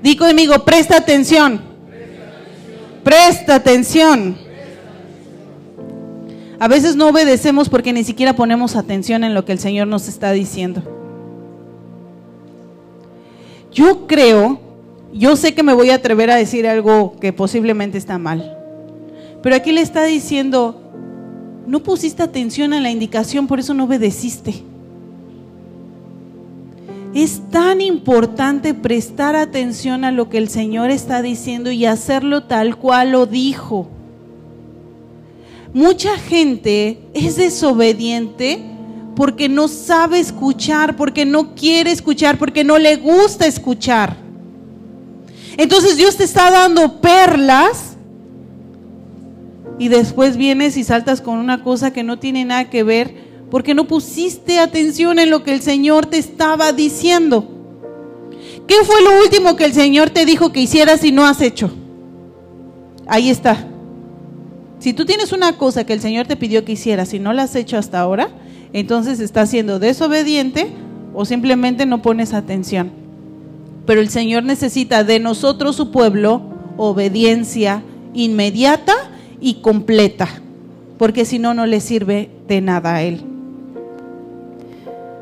[0.01, 1.61] Digo conmigo, presta atención.
[3.03, 4.35] Presta atención.
[6.57, 10.07] A veces no obedecemos porque ni siquiera ponemos atención en lo que el Señor nos
[10.07, 10.81] está diciendo.
[13.71, 14.59] Yo creo,
[15.13, 18.57] yo sé que me voy a atrever a decir algo que posiblemente está mal,
[19.43, 20.84] pero aquí le está diciendo,
[21.67, 24.63] no pusiste atención a la indicación, por eso no obedeciste.
[27.13, 32.77] Es tan importante prestar atención a lo que el Señor está diciendo y hacerlo tal
[32.77, 33.87] cual lo dijo.
[35.73, 38.61] Mucha gente es desobediente
[39.15, 44.17] porque no sabe escuchar, porque no quiere escuchar, porque no le gusta escuchar.
[45.57, 47.94] Entonces Dios te está dando perlas
[49.77, 53.13] y después vienes y saltas con una cosa que no tiene nada que ver
[53.51, 57.47] porque no pusiste atención en lo que el Señor te estaba diciendo.
[58.67, 61.71] ¿Qué fue lo último que el Señor te dijo que hicieras y no has hecho?
[63.07, 63.67] Ahí está.
[64.79, 67.43] Si tú tienes una cosa que el Señor te pidió que hicieras y no la
[67.43, 68.29] has hecho hasta ahora,
[68.73, 70.67] entonces estás siendo desobediente
[71.13, 72.91] o simplemente no pones atención.
[73.85, 76.41] Pero el Señor necesita de nosotros, su pueblo,
[76.77, 78.93] obediencia inmediata
[79.45, 80.27] y completa,
[80.97, 83.21] porque si no, no le sirve de nada a Él.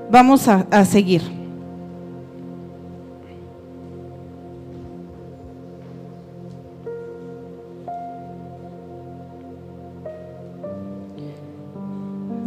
[0.10, 1.22] Vamos a, seguir.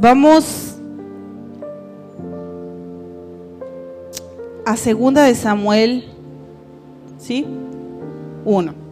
[0.01, 0.79] Vamos
[4.65, 6.05] a segunda de Samuel,
[7.19, 7.45] ¿sí?
[8.47, 8.86] 1.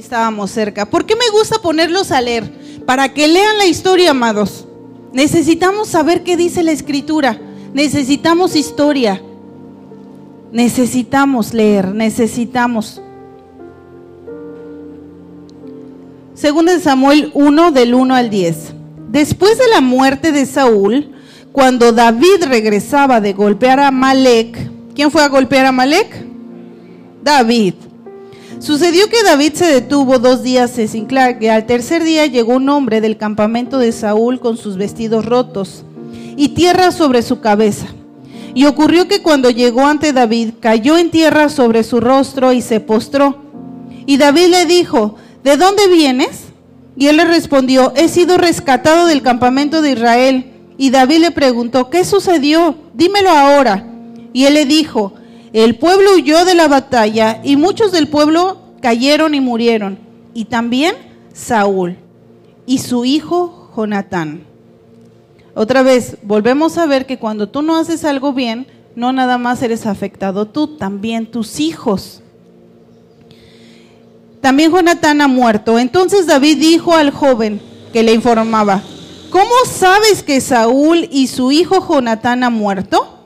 [0.00, 0.88] Estábamos cerca.
[0.88, 2.50] ¿Por qué me gusta ponerlos a leer?
[2.86, 4.66] Para que lean la historia, amados.
[5.12, 7.40] Necesitamos saber qué dice la escritura.
[7.72, 9.22] Necesitamos historia.
[10.52, 13.00] Necesitamos leer, necesitamos.
[16.34, 18.74] Segundo de Samuel 1 del 1 al 10.
[19.10, 21.12] Después de la muerte de Saúl,
[21.52, 26.26] cuando David regresaba de golpear a Malek, ¿quién fue a golpear a Malek?
[27.22, 27.74] David.
[28.60, 33.00] Sucedió que David se detuvo dos días sin que Al tercer día llegó un hombre
[33.00, 35.82] del campamento de Saúl con sus vestidos rotos
[36.36, 37.86] y tierra sobre su cabeza.
[38.54, 42.80] Y ocurrió que cuando llegó ante David, cayó en tierra sobre su rostro y se
[42.80, 43.38] postró.
[44.04, 46.44] Y David le dijo, ¿de dónde vienes?
[46.96, 50.52] Y él le respondió, he sido rescatado del campamento de Israel.
[50.76, 52.76] Y David le preguntó, ¿qué sucedió?
[52.92, 53.86] Dímelo ahora.
[54.34, 55.14] Y él le dijo,
[55.52, 59.98] el pueblo huyó de la batalla y muchos del pueblo cayeron y murieron.
[60.32, 60.94] Y también
[61.32, 61.96] Saúl
[62.66, 64.44] y su hijo Jonatán.
[65.54, 69.62] Otra vez, volvemos a ver que cuando tú no haces algo bien, no nada más
[69.62, 72.22] eres afectado tú, también tus hijos.
[74.40, 75.78] También Jonatán ha muerto.
[75.78, 77.60] Entonces David dijo al joven
[77.92, 78.82] que le informaba,
[79.30, 83.19] ¿cómo sabes que Saúl y su hijo Jonatán han muerto?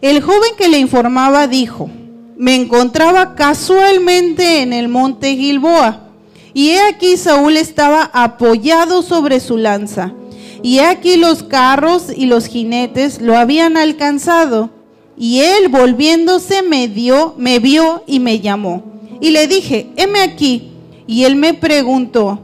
[0.00, 1.90] El joven que le informaba dijo,
[2.36, 6.08] me encontraba casualmente en el monte Gilboa,
[6.54, 10.12] y he aquí Saúl estaba apoyado sobre su lanza,
[10.60, 14.70] Y aquí los carros y los jinetes lo habían alcanzado.
[15.16, 18.82] Y él volviéndose me dio, me vio y me llamó.
[19.20, 20.72] Y le dije, heme aquí.
[21.06, 22.40] Y él me preguntó,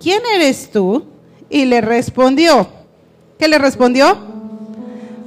[0.00, 1.04] ¿quién eres tú?
[1.50, 2.68] Y le respondió,
[3.36, 4.16] ¿qué le respondió?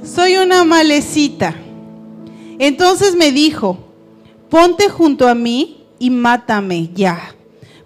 [0.02, 1.54] Soy una malecita.
[2.60, 3.76] Entonces me dijo,
[4.48, 7.34] ponte junto a mí y mátame ya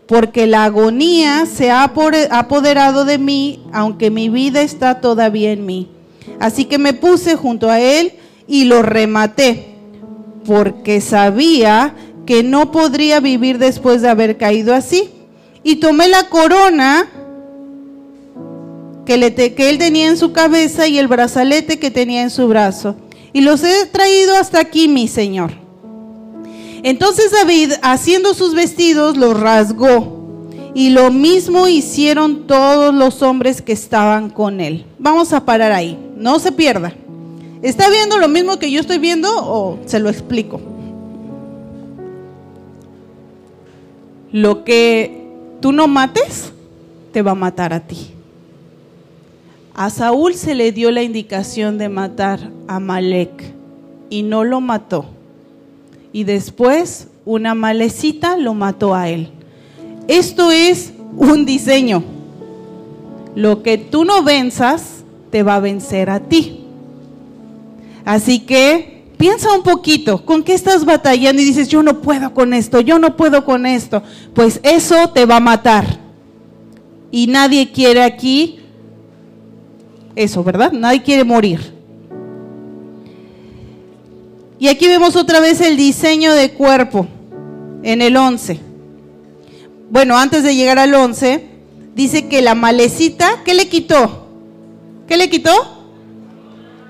[0.06, 5.88] porque la agonía se ha apoderado de mí, aunque mi vida está todavía en mí.
[6.40, 8.12] Así que me puse junto a él
[8.46, 9.76] y lo rematé,
[10.44, 11.94] porque sabía
[12.26, 15.10] que no podría vivir después de haber caído así.
[15.62, 17.06] Y tomé la corona
[19.06, 22.96] que, que él tenía en su cabeza y el brazalete que tenía en su brazo.
[23.34, 25.50] Y los he traído hasta aquí, mi Señor.
[26.84, 30.46] Entonces David, haciendo sus vestidos, los rasgó.
[30.72, 34.86] Y lo mismo hicieron todos los hombres que estaban con él.
[35.00, 36.94] Vamos a parar ahí, no se pierda.
[37.60, 40.60] ¿Está viendo lo mismo que yo estoy viendo o se lo explico?
[44.30, 45.28] Lo que
[45.60, 46.52] tú no mates,
[47.12, 48.13] te va a matar a ti.
[49.74, 53.54] A Saúl se le dio la indicación de matar a Malek
[54.08, 55.06] y no lo mató
[56.14, 59.30] y después una malecita lo mató a él.
[60.06, 62.04] Esto es un diseño.
[63.34, 65.02] Lo que tú no venzas,
[65.32, 66.60] te va a vencer a ti.
[68.04, 72.54] Así que piensa un poquito, ¿con qué estás batallando y dices, yo no puedo con
[72.54, 74.00] esto, yo no puedo con esto?
[74.34, 75.98] Pues eso te va a matar.
[77.10, 78.60] Y nadie quiere aquí
[80.16, 80.72] eso, ¿verdad?
[80.72, 81.72] Nadie quiere morir.
[84.58, 87.06] Y aquí vemos otra vez el diseño de cuerpo
[87.82, 88.60] en el 11.
[89.90, 91.44] Bueno, antes de llegar al 11,
[91.94, 94.26] dice que la malecita, ¿qué le quitó?
[95.06, 95.52] ¿Qué le quitó?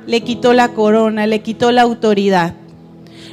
[0.06, 2.54] Le quitó la corona, le quitó la autoridad.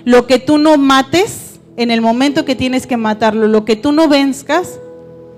[0.06, 3.92] Lo que tú no mates en el momento que tienes que matarlo, lo que tú
[3.92, 4.80] no venzcas,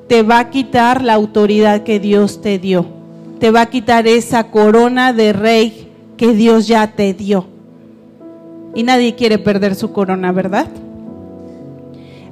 [0.08, 3.03] te va a quitar la autoridad que Dios te dio.
[3.44, 7.46] Te va a quitar esa corona de rey que Dios ya te dio
[8.74, 10.70] y nadie quiere perder su corona, ¿verdad?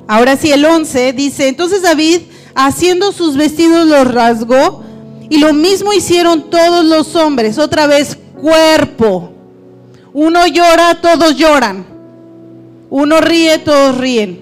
[0.07, 2.21] Ahora sí, el 11 dice, entonces David,
[2.55, 4.85] haciendo sus vestidos, los rasgó
[5.29, 9.33] y lo mismo hicieron todos los hombres, otra vez cuerpo.
[10.13, 11.85] Uno llora, todos lloran.
[12.89, 14.39] Uno ríe, todos ríen.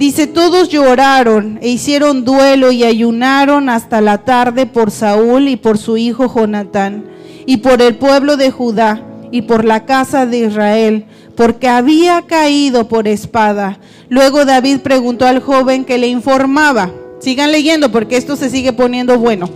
[0.00, 5.76] Dice, todos lloraron e hicieron duelo y ayunaron hasta la tarde por Saúl y por
[5.76, 7.04] su hijo Jonatán
[7.44, 11.04] y por el pueblo de Judá y por la casa de Israel,
[11.36, 13.78] porque había caído por espada.
[14.08, 16.90] Luego David preguntó al joven que le informaba.
[17.18, 19.50] Sigan leyendo porque esto se sigue poniendo bueno.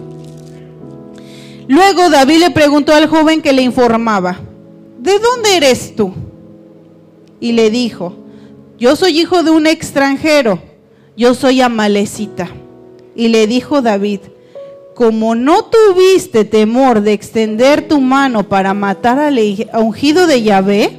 [1.69, 4.41] Luego David le preguntó al joven que le informaba,
[4.99, 6.13] ¿de dónde eres tú?
[7.41, 8.24] Y le dijo,
[8.79, 10.61] yo soy hijo de un extranjero,
[11.17, 12.49] yo soy amalecita.
[13.15, 14.21] Y le dijo David,
[14.95, 19.39] como no tuviste temor de extender tu mano para matar al
[19.75, 20.91] ungido de Yahvé,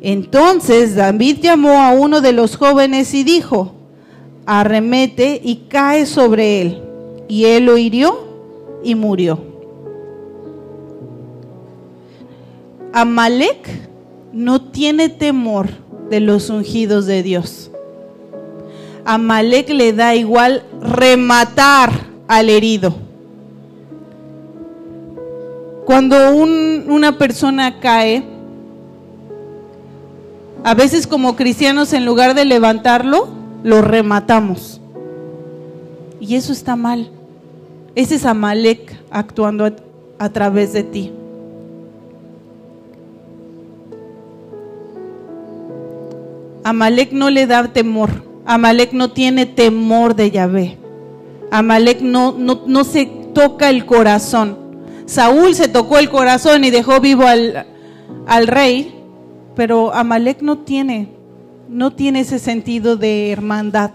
[0.00, 3.72] entonces David llamó a uno de los jóvenes y dijo,
[4.46, 6.82] arremete y cae sobre él.
[7.28, 8.26] Y él lo hirió
[8.82, 9.38] y murió.
[12.92, 13.68] Amalek
[14.32, 15.81] no tiene temor
[16.12, 17.70] de los ungidos de Dios.
[19.06, 21.90] Amalek le da igual rematar
[22.28, 22.94] al herido.
[25.86, 28.22] Cuando una persona cae,
[30.62, 33.28] a veces como cristianos en lugar de levantarlo,
[33.64, 34.82] lo rematamos.
[36.20, 37.08] Y eso está mal.
[37.94, 39.72] Ese es Amalek actuando a,
[40.18, 41.10] a través de ti.
[46.64, 48.10] Amalek no le da temor.
[48.44, 50.78] Amalek no tiene temor de Yahvé.
[51.50, 54.58] Amalek no, no, se toca el corazón.
[55.06, 57.66] Saúl se tocó el corazón y dejó vivo al,
[58.26, 58.94] al rey,
[59.54, 61.08] pero Amalek no tiene,
[61.68, 63.90] no tiene ese sentido de hermandad.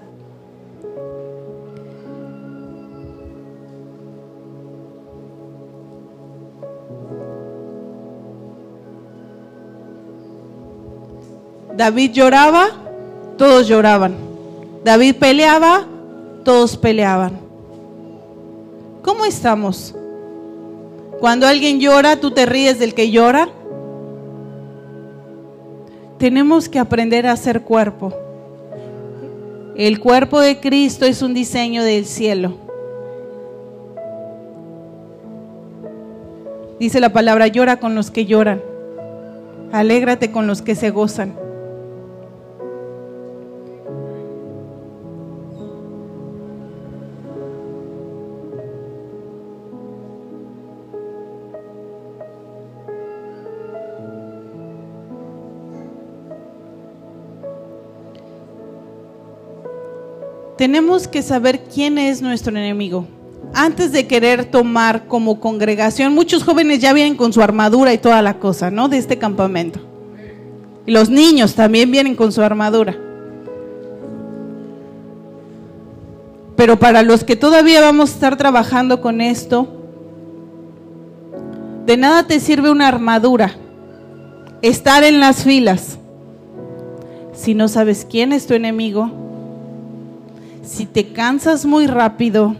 [11.77, 12.69] David lloraba,
[13.37, 14.15] todos lloraban.
[14.83, 15.85] David peleaba,
[16.43, 17.33] todos peleaban.
[19.03, 19.93] ¿Cómo estamos?
[21.19, 23.49] Cuando alguien llora, tú te ríes del que llora.
[26.17, 28.11] Tenemos que aprender a ser cuerpo.
[29.75, 32.55] El cuerpo de Cristo es un diseño del cielo.
[36.79, 38.63] Dice la palabra, llora con los que lloran,
[39.71, 41.46] alégrate con los que se gozan.
[60.57, 63.07] Tenemos que saber quién es nuestro enemigo.
[63.53, 68.21] Antes de querer tomar como congregación, muchos jóvenes ya vienen con su armadura y toda
[68.21, 68.89] la cosa, ¿no?
[68.89, 69.79] De este campamento.
[70.85, 72.97] Y los niños también vienen con su armadura.
[76.55, 79.67] Pero para los que todavía vamos a estar trabajando con esto,
[81.85, 83.55] de nada te sirve una armadura,
[84.63, 85.99] estar en las filas,
[87.33, 89.26] si no sabes quién es tu enemigo
[90.67, 92.55] si te cansas muy rápido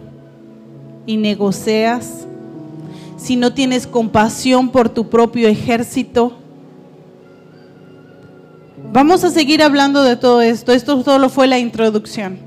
[1.06, 2.26] y negocias,
[3.18, 6.38] si no tienes compasión por tu propio ejército,
[8.94, 10.72] vamos a seguir hablando de todo esto.
[10.72, 12.40] Esto solo fue la introducción.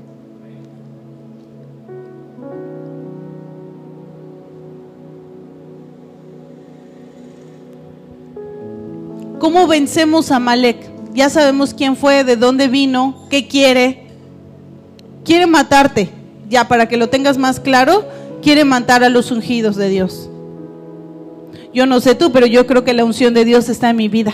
[9.37, 10.89] ¿Cómo vencemos a Malek?
[11.13, 14.00] Ya sabemos quién fue, de dónde vino, qué quiere,
[15.23, 16.09] quiere matarte,
[16.49, 18.05] ya para que lo tengas más claro,
[18.41, 20.29] quiere matar a los ungidos de Dios.
[21.73, 24.09] Yo no sé tú, pero yo creo que la unción de Dios está en mi
[24.09, 24.33] vida.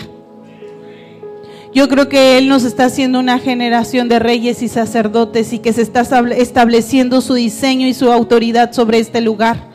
[1.72, 5.72] Yo creo que Él nos está haciendo una generación de reyes y sacerdotes y que
[5.72, 6.00] se está
[6.36, 9.68] estableciendo su diseño y su autoridad sobre este lugar.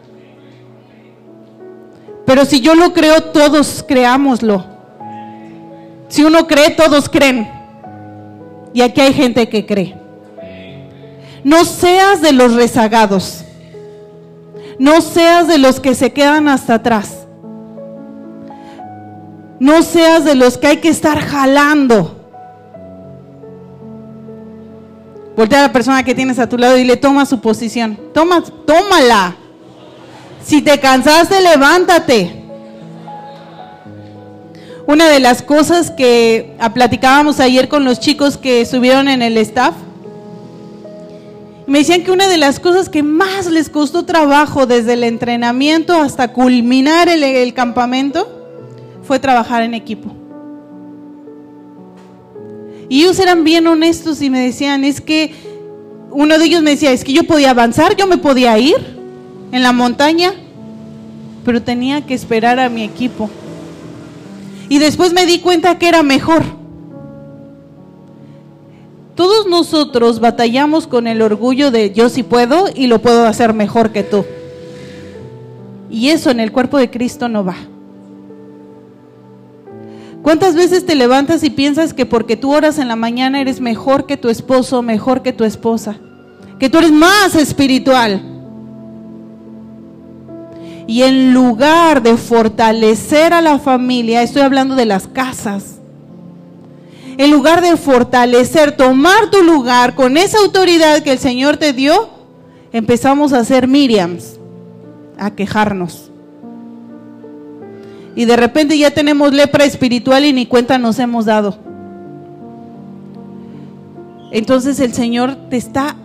[2.25, 4.65] Pero si yo lo creo, todos creámoslo.
[6.07, 7.49] Si uno cree, todos creen.
[8.73, 10.02] Y aquí hay gente que cree.
[11.43, 13.43] No seas de los rezagados.
[14.79, 17.25] No seas de los que se quedan hasta atrás.
[19.59, 22.19] No seas de los que hay que estar jalando.
[25.35, 27.97] Voltea a la persona que tienes a tu lado y le toma su posición.
[28.13, 29.35] Toma, tómala.
[30.43, 32.43] Si te cansaste, levántate.
[34.85, 39.73] Una de las cosas que platicábamos ayer con los chicos que estuvieron en el staff
[41.65, 45.93] me decían que una de las cosas que más les costó trabajo desde el entrenamiento
[45.93, 48.27] hasta culminar el, campamento
[49.03, 50.11] fue trabajar en equipo.
[52.89, 55.33] Y ellos eran bien honestos y me decían, es que
[56.11, 58.99] uno de ellos me decía, es que yo podía avanzar, yo me podía ir
[59.51, 60.33] en la montaña,
[61.45, 63.29] pero tenía que esperar a mi equipo.
[64.69, 66.62] Y después me di cuenta que era mejor
[69.15, 73.91] todos nosotros batallamos con el orgullo de yo sí puedo y lo puedo hacer mejor
[73.91, 74.25] que tú.
[75.89, 77.55] Y eso en el cuerpo de Cristo no va.
[80.23, 84.05] ¿Cuántas veces te levantas y piensas que porque tú oras en la mañana eres mejor
[84.05, 85.97] que tu esposo, mejor que tu esposa?
[86.59, 88.21] Que tú eres más espiritual.
[90.87, 95.72] Y en lugar de fortalecer a la familia, estoy hablando de las casas,
[97.17, 102.09] en lugar de fortalecer, tomar tu lugar con esa autoridad que el Señor te dio,
[102.71, 104.39] empezamos a hacer Miriams,
[105.17, 106.11] a quejarnos.
[108.15, 111.57] Y de repente ya tenemos lepra espiritual y ni cuenta nos hemos dado.
[114.31, 115.95] Entonces el Señor te está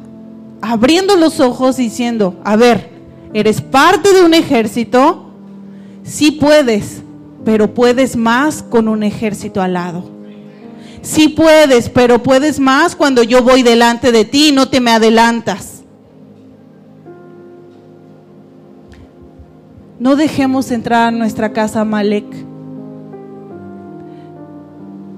[0.61, 2.90] abriendo los ojos diciendo, a ver,
[3.32, 5.30] eres parte de un ejército,
[6.02, 7.02] sí puedes,
[7.44, 10.18] pero puedes más con un ejército al lado.
[11.03, 14.90] Sí puedes, pero puedes más cuando yo voy delante de ti y no te me
[14.90, 15.82] adelantas.
[19.99, 22.26] No dejemos entrar a nuestra casa Malek.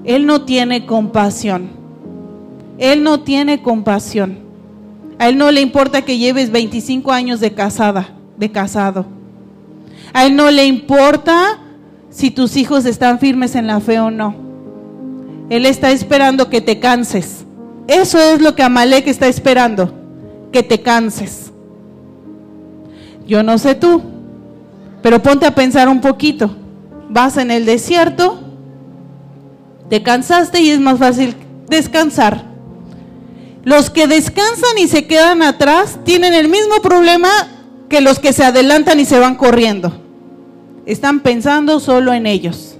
[0.03, 1.69] Él no tiene compasión.
[2.79, 4.39] Él no tiene compasión.
[5.19, 9.05] A él no le importa que lleves 25 años de casada, de casado.
[10.13, 11.59] A él no le importa
[12.09, 14.50] si tus hijos están firmes en la fe o no.
[15.51, 17.43] Él está esperando que te canses.
[17.85, 19.93] Eso es lo que Amalek está esperando,
[20.49, 21.51] que te canses.
[23.27, 24.01] Yo no sé tú,
[25.01, 26.55] pero ponte a pensar un poquito.
[27.09, 28.39] Vas en el desierto,
[29.89, 31.35] te cansaste y es más fácil
[31.67, 32.45] descansar.
[33.65, 37.27] Los que descansan y se quedan atrás tienen el mismo problema
[37.89, 39.91] que los que se adelantan y se van corriendo.
[40.85, 42.77] Están pensando solo en ellos.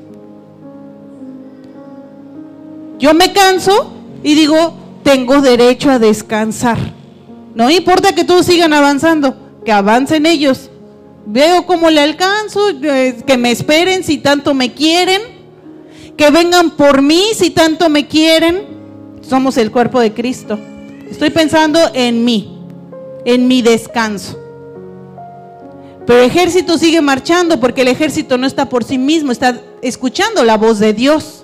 [3.01, 3.91] Yo me canso
[4.23, 6.77] y digo, tengo derecho a descansar.
[7.53, 9.35] No importa que todos sigan avanzando,
[9.65, 10.71] que avancen ellos,
[11.25, 15.21] Veo cómo le alcanzo, eh, que me esperen si tanto me quieren,
[16.17, 18.65] que vengan por mí si tanto me quieren.
[19.21, 20.59] Somos el cuerpo de Cristo.
[21.09, 22.65] Estoy pensando en mí,
[23.23, 24.37] en mi descanso.
[26.07, 30.43] Pero el ejército sigue marchando porque el ejército no está por sí mismo, está escuchando
[30.43, 31.40] la voz de Dios.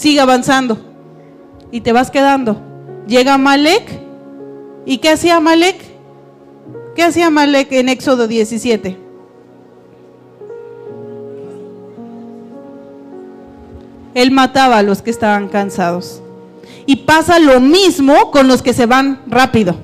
[0.00, 0.78] Sigue avanzando
[1.70, 2.56] y te vas quedando.
[3.06, 4.00] Llega Malek.
[4.86, 5.76] ¿Y qué hacía Malek?
[6.96, 8.96] ¿Qué hacía Malek en Éxodo 17?
[14.14, 16.22] Él mataba a los que estaban cansados.
[16.86, 19.76] Y pasa lo mismo con los que se van rápido.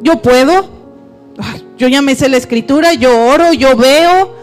[0.00, 0.66] Yo puedo,
[1.76, 4.34] yo ya me sé la escritura, yo oro, yo veo,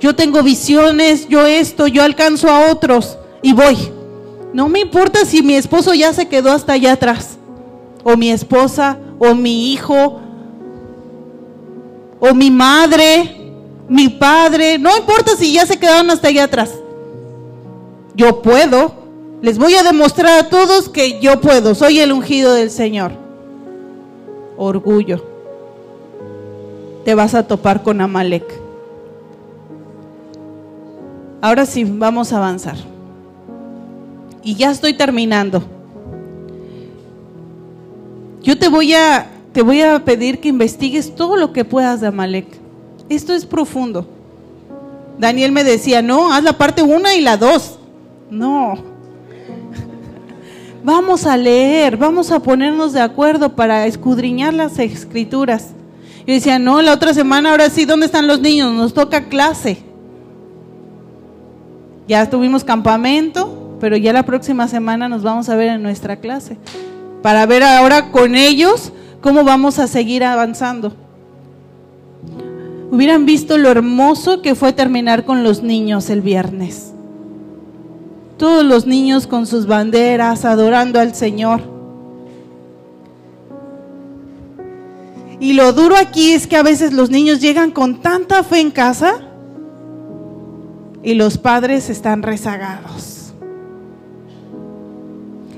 [0.00, 3.76] yo tengo visiones, yo esto, yo alcanzo a otros y voy.
[4.52, 7.36] No me importa si mi esposo ya se quedó hasta allá atrás,
[8.04, 10.20] o mi esposa, o mi hijo,
[12.20, 13.52] o mi madre,
[13.88, 16.70] mi padre, no importa si ya se quedaron hasta allá atrás.
[18.14, 18.92] Yo puedo,
[19.40, 23.12] les voy a demostrar a todos que yo puedo, soy el ungido del Señor.
[24.56, 25.24] Orgullo.
[27.04, 28.44] Te vas a topar con Amalek.
[31.40, 32.91] Ahora sí, vamos a avanzar.
[34.42, 35.62] Y ya estoy terminando.
[38.42, 42.06] Yo te voy a te voy a pedir que investigues todo lo que puedas de
[42.06, 42.46] Amalek.
[43.08, 44.06] Esto es profundo.
[45.18, 47.78] Daniel me decía, no, haz la parte 1 y la 2.
[48.30, 48.74] No.
[50.84, 55.68] Vamos a leer, vamos a ponernos de acuerdo para escudriñar las escrituras.
[56.26, 58.72] Yo decía, no, la otra semana, ahora sí, ¿dónde están los niños?
[58.72, 59.78] Nos toca clase.
[62.08, 63.51] Ya tuvimos campamento,
[63.82, 66.56] pero ya la próxima semana nos vamos a ver en nuestra clase.
[67.20, 70.94] Para ver ahora con ellos cómo vamos a seguir avanzando.
[72.90, 76.92] Hubieran visto lo hermoso que fue terminar con los niños el viernes
[78.42, 81.60] todos los niños con sus banderas adorando al Señor.
[85.38, 88.72] Y lo duro aquí es que a veces los niños llegan con tanta fe en
[88.72, 89.20] casa
[91.04, 93.21] y los padres están rezagados.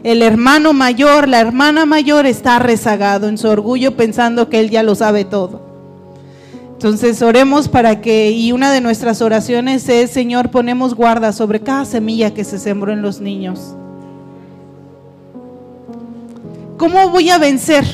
[0.04, 4.82] El hermano mayor, la hermana mayor está rezagado en su orgullo pensando que él ya
[4.82, 5.62] lo sabe todo.
[6.74, 11.86] Entonces oremos para que, y una de nuestras oraciones es, Señor, ponemos guarda sobre cada
[11.86, 13.74] semilla que se sembró en los niños.
[16.76, 17.86] ¿Cómo voy a vencer?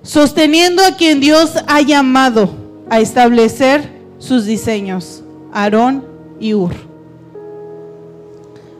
[0.00, 2.48] Sosteniendo a quien Dios ha llamado
[2.88, 6.06] a establecer sus diseños, Aarón
[6.40, 6.72] y Ur.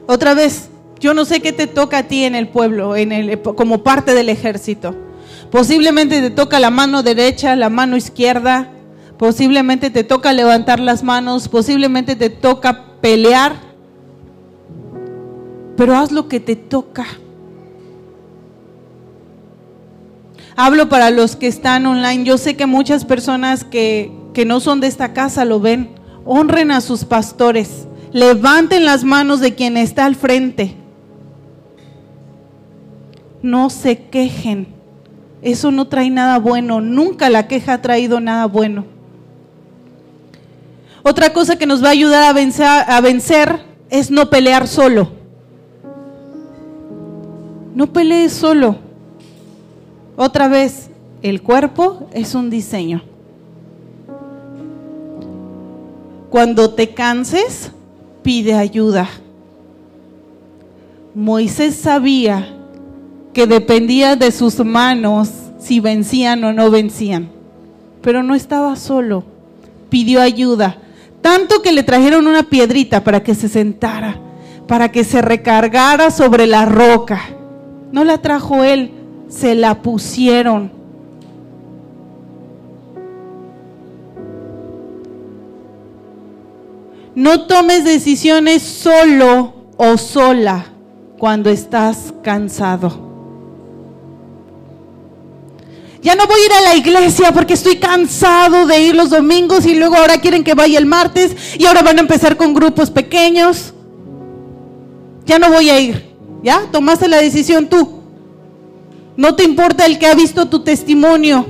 [0.07, 0.69] Otra vez,
[0.99, 4.13] yo no sé qué te toca a ti en el pueblo, en el, como parte
[4.13, 4.95] del ejército.
[5.51, 8.71] Posiblemente te toca la mano derecha, la mano izquierda,
[9.17, 13.55] posiblemente te toca levantar las manos, posiblemente te toca pelear,
[15.75, 17.05] pero haz lo que te toca.
[20.55, 22.23] Hablo para los que están online.
[22.23, 25.91] Yo sé que muchas personas que, que no son de esta casa lo ven.
[26.25, 27.87] Honren a sus pastores.
[28.11, 30.75] Levanten las manos de quien está al frente.
[33.47, 34.67] No se quejen.
[35.41, 36.81] Eso no trae nada bueno.
[36.81, 38.83] Nunca la queja ha traído nada bueno.
[41.01, 45.11] Otra cosa que nos va a ayudar a vencer, es no pelear solo.
[47.73, 48.75] No pelees solo.
[50.17, 50.89] Otra vez,
[51.21, 53.01] el cuerpo es un diseño.
[56.29, 57.71] Cuando te canses,
[58.23, 59.07] pide ayuda.
[61.15, 62.56] Moisés sabía
[63.37, 65.29] que dependía de sus manos
[65.59, 67.29] si vencían o no vencían.
[68.01, 69.25] Pero no estaba solo,
[69.89, 70.77] pidió ayuda.
[71.21, 74.19] Tanto que le trajeron una piedrita para que se sentara,
[74.65, 77.21] para que se recargara sobre la roca.
[77.91, 78.93] No la trajo él,
[79.27, 80.71] se la pusieron.
[87.13, 90.65] No tomes decisiones solo o sola
[91.19, 93.06] cuando estás cansado.
[96.01, 99.65] Ya no voy a ir a la iglesia porque estoy cansado de ir los domingos
[99.65, 102.91] y luego ahora quieren que vaya el martes y ahora van a empezar con grupos
[102.91, 103.73] pequeños.
[105.25, 106.05] Ya no voy a ir.
[106.43, 106.61] ¿Ya?
[106.71, 108.01] Tomaste la decisión tú.
[109.17, 111.45] No te importa el que ha visto tu testimonio.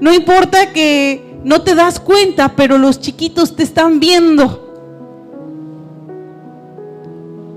[0.00, 4.62] No importa que no te das cuenta, pero los chiquitos te están viendo.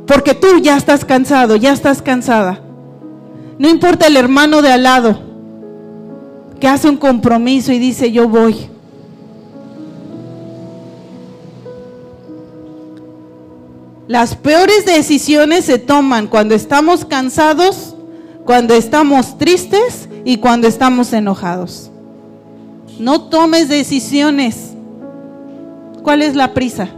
[0.05, 2.61] Porque tú ya estás cansado, ya estás cansada.
[3.57, 5.28] No importa el hermano de al lado
[6.59, 8.69] que hace un compromiso y dice, yo voy.
[14.07, 17.95] Las peores decisiones se toman cuando estamos cansados,
[18.43, 21.91] cuando estamos tristes y cuando estamos enojados.
[22.97, 24.71] No tomes decisiones.
[26.01, 26.89] ¿Cuál es la prisa?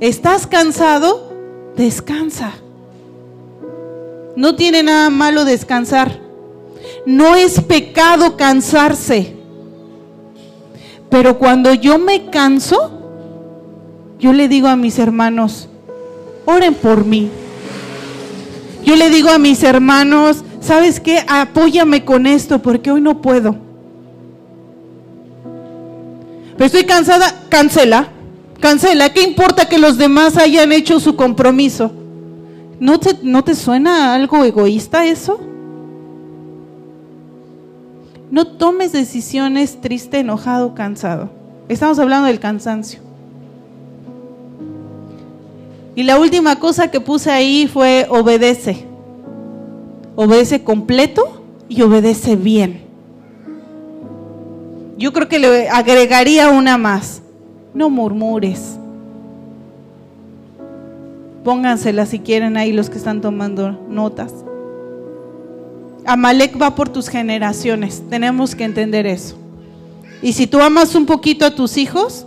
[0.00, 1.30] ¿Estás cansado?
[1.76, 2.52] Descansa.
[4.34, 6.18] No tiene nada malo descansar.
[7.04, 9.36] No es pecado cansarse.
[11.10, 12.90] Pero cuando yo me canso,
[14.18, 15.68] yo le digo a mis hermanos,
[16.46, 17.28] oren por mí.
[18.84, 21.24] Yo le digo a mis hermanos, ¿sabes qué?
[21.28, 23.56] Apóyame con esto porque hoy no puedo.
[26.56, 28.08] Pero estoy cansada, cancela,
[28.60, 29.12] cancela.
[29.12, 31.92] ¿Qué importa que los demás hayan hecho su compromiso?
[32.80, 35.40] ¿No te, ¿No te suena algo egoísta eso?
[38.32, 41.28] No tomes decisiones triste, enojado, cansado.
[41.68, 42.98] Estamos hablando del cansancio.
[45.94, 48.86] Y la última cosa que puse ahí fue obedece.
[50.16, 52.80] Obedece completo y obedece bien.
[54.96, 57.20] Yo creo que le agregaría una más.
[57.74, 58.78] No murmures.
[61.44, 64.32] Póngansela si quieren ahí los que están tomando notas.
[66.04, 68.02] Amalek va por tus generaciones.
[68.08, 69.36] Tenemos que entender eso.
[70.20, 72.26] Y si tú amas un poquito a tus hijos,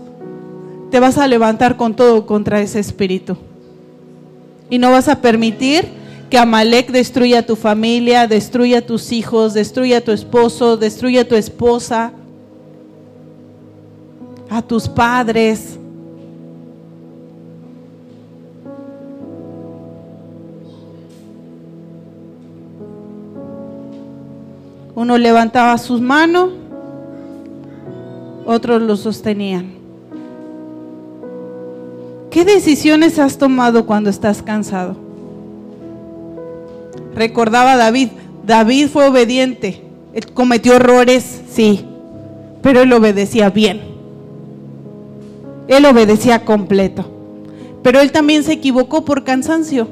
[0.91, 3.37] te vas a levantar con todo contra ese espíritu.
[4.69, 5.87] Y no vas a permitir
[6.29, 11.21] que Amalek destruya a tu familia, destruya a tus hijos, destruya a tu esposo, destruya
[11.21, 12.11] a tu esposa,
[14.49, 15.77] a tus padres.
[24.95, 26.51] Uno levantaba sus manos,
[28.45, 29.73] otros lo sostenían.
[32.31, 34.95] ¿Qué decisiones has tomado cuando estás cansado?
[37.13, 38.09] Recordaba David,
[38.45, 39.83] David fue obediente,
[40.13, 41.85] él cometió errores, sí,
[42.61, 43.81] pero él obedecía bien.
[45.67, 47.05] Él obedecía completo.
[47.83, 49.87] Pero él también se equivocó por cansancio.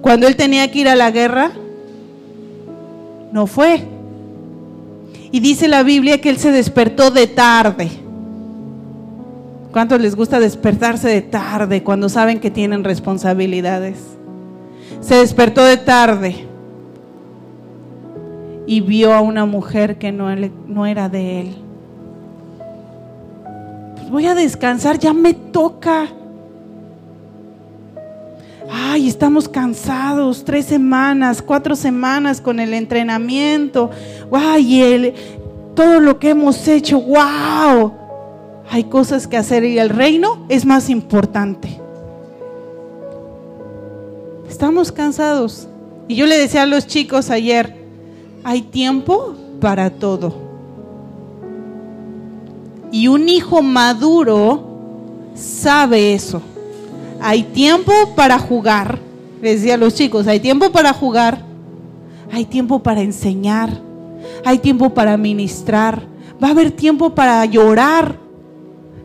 [0.00, 1.52] Cuando él tenía que ir a la guerra,
[3.34, 3.82] no fue.
[5.32, 7.90] Y dice la Biblia que él se despertó de tarde.
[9.72, 13.98] ¿Cuántos les gusta despertarse de tarde cuando saben que tienen responsabilidades?
[15.00, 16.46] Se despertó de tarde
[18.68, 20.32] y vio a una mujer que no,
[20.68, 21.56] no era de él.
[23.96, 26.06] Pues voy a descansar, ya me toca
[28.74, 33.90] ay, estamos cansados, tres semanas, cuatro semanas con el entrenamiento,
[34.32, 35.14] ay, el,
[35.76, 37.92] todo lo que hemos hecho, wow,
[38.68, 41.80] hay cosas que hacer y el reino es más importante.
[44.48, 45.68] Estamos cansados.
[46.08, 47.76] Y yo le decía a los chicos ayer,
[48.42, 50.34] hay tiempo para todo.
[52.90, 54.64] Y un hijo maduro
[55.34, 56.42] sabe eso.
[57.26, 58.98] Hay tiempo para jugar,
[59.40, 61.38] les decía a los chicos, hay tiempo para jugar,
[62.30, 63.80] hay tiempo para enseñar,
[64.44, 66.02] hay tiempo para ministrar,
[66.42, 68.18] va a haber tiempo para llorar,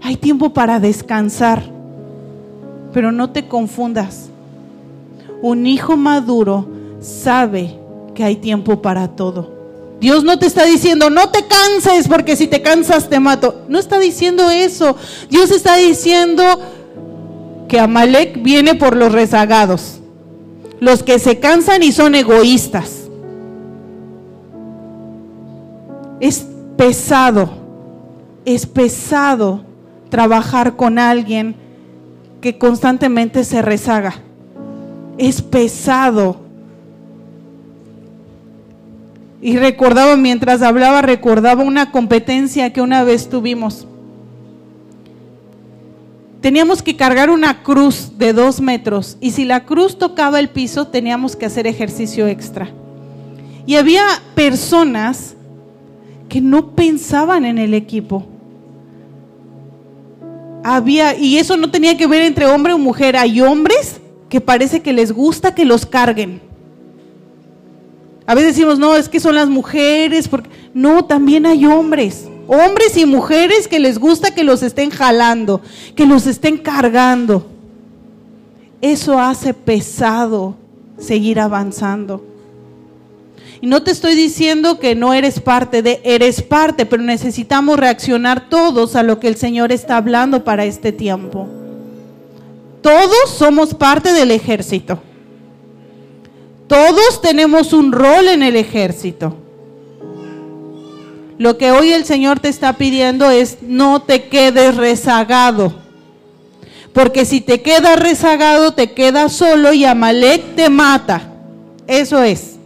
[0.04, 1.64] hay tiempo para descansar.
[2.92, 4.30] Pero no te confundas.
[5.42, 6.68] Un hijo maduro
[7.00, 7.80] sabe
[8.16, 9.50] que hay tiempo para todo.
[10.02, 13.62] Dios no te está diciendo, no te canses porque si te cansas te mato.
[13.70, 14.98] No está diciendo eso.
[15.30, 16.44] Dios está diciendo,
[17.70, 20.02] que Amalek viene por los rezagados,
[20.82, 23.10] los que se cansan y son egoístas.
[26.20, 26.46] Es
[26.76, 27.52] pesado,
[28.44, 29.62] es pesado
[30.10, 31.56] trabajar con alguien
[32.42, 34.16] que constantemente se rezaga.
[35.18, 36.38] Es pesado.
[39.42, 43.88] Y recordaba, mientras hablaba, recordaba una competencia que una vez tuvimos
[46.42, 50.88] teníamos que cargar una cruz de dos metros y si la cruz tocaba el piso
[50.88, 52.70] teníamos que hacer ejercicio extra.
[53.66, 54.04] Y había
[54.36, 55.36] personas
[56.28, 58.26] que no pensaban en el equipo.
[60.64, 64.82] Había, y eso no tenía que ver entre hombre o mujer, hay hombres que parece
[64.82, 66.42] que les gusta que los carguen.
[68.26, 72.98] A veces decimos, no, es que son las mujeres, porque no, también hay hombres hombres
[72.98, 75.62] y mujeres que les gusta que los estén jalando,
[75.96, 77.46] que los estén cargando.
[78.82, 80.56] Eso hace pesado
[80.98, 82.26] seguir avanzando.
[83.62, 88.50] Y no te estoy diciendo que no eres parte de, eres parte, pero necesitamos reaccionar
[88.50, 91.48] todos a lo que el Señor está hablando para este tiempo.
[92.82, 95.00] Todos somos parte del ejército.
[96.68, 99.36] Todos tenemos un rol en el ejército.
[101.40, 105.74] Lo que hoy el Señor te está pidiendo es no te quedes rezagado.
[106.92, 111.32] Porque si te quedas rezagado, te quedas solo y Amalek te mata.
[111.88, 112.58] Eso es.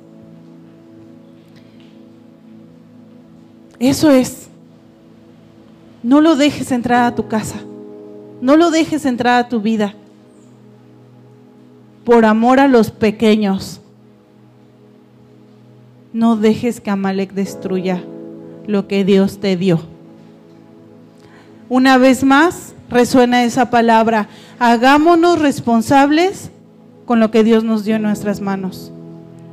[3.77, 4.47] Eso es.
[6.01, 7.57] No lo dejes entrar a tu casa.
[8.41, 9.93] No lo dejes entrar a tu vida.
[12.03, 13.81] Por amor a los pequeños.
[16.11, 18.03] No dejes que Amalek destruya
[18.67, 19.81] lo que Dios te dio.
[21.69, 24.29] Una vez más resuena esa palabra.
[24.59, 26.51] Hagámonos responsables
[27.05, 28.91] con lo que Dios nos dio en nuestras manos.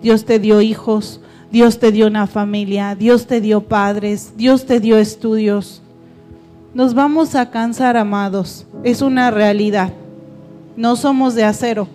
[0.02, 4.78] Dios te dio hijos, Dios te dio una familia, Dios te dio padres, Dios te
[4.78, 5.82] dio estudios.
[6.72, 8.66] Nos vamos a cansar, amados.
[8.84, 9.92] Es una realidad.
[10.76, 11.88] No somos de acero,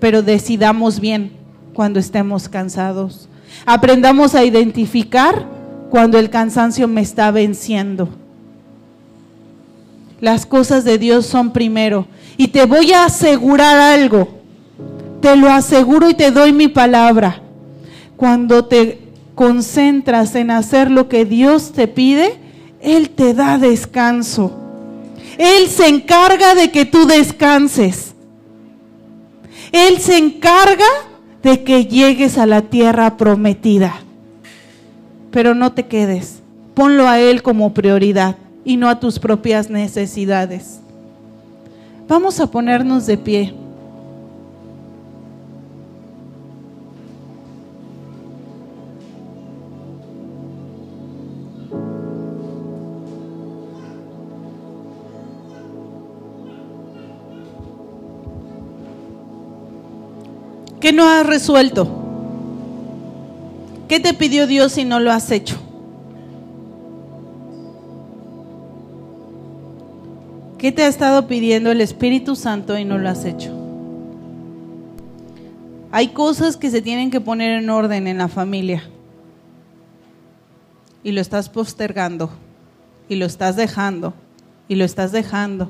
[0.00, 1.32] pero decidamos bien
[1.74, 3.28] cuando estemos cansados.
[3.66, 5.44] Aprendamos a identificar
[5.90, 8.08] cuando el cansancio me está venciendo.
[10.20, 12.06] Las cosas de Dios son primero.
[12.36, 14.28] Y te voy a asegurar algo.
[15.20, 17.42] Te lo aseguro y te doy mi palabra.
[18.16, 19.00] Cuando te
[19.34, 22.38] concentras en hacer lo que Dios te pide,
[22.80, 24.56] Él te da descanso.
[25.38, 28.14] Él se encarga de que tú descanses.
[29.72, 30.86] Él se encarga
[31.42, 34.02] de que llegues a la tierra prometida.
[35.30, 36.42] Pero no te quedes.
[36.74, 40.80] Ponlo a Él como prioridad y no a tus propias necesidades.
[42.08, 43.54] Vamos a ponernos de pie.
[60.80, 62.09] ¿Qué no has resuelto?
[63.90, 65.56] ¿Qué te pidió Dios si no lo has hecho?
[70.58, 73.52] ¿Qué te ha estado pidiendo el Espíritu Santo y no lo has hecho?
[75.90, 78.84] Hay cosas que se tienen que poner en orden en la familia
[81.02, 82.30] y lo estás postergando
[83.08, 84.14] y lo estás dejando
[84.68, 85.68] y lo estás dejando.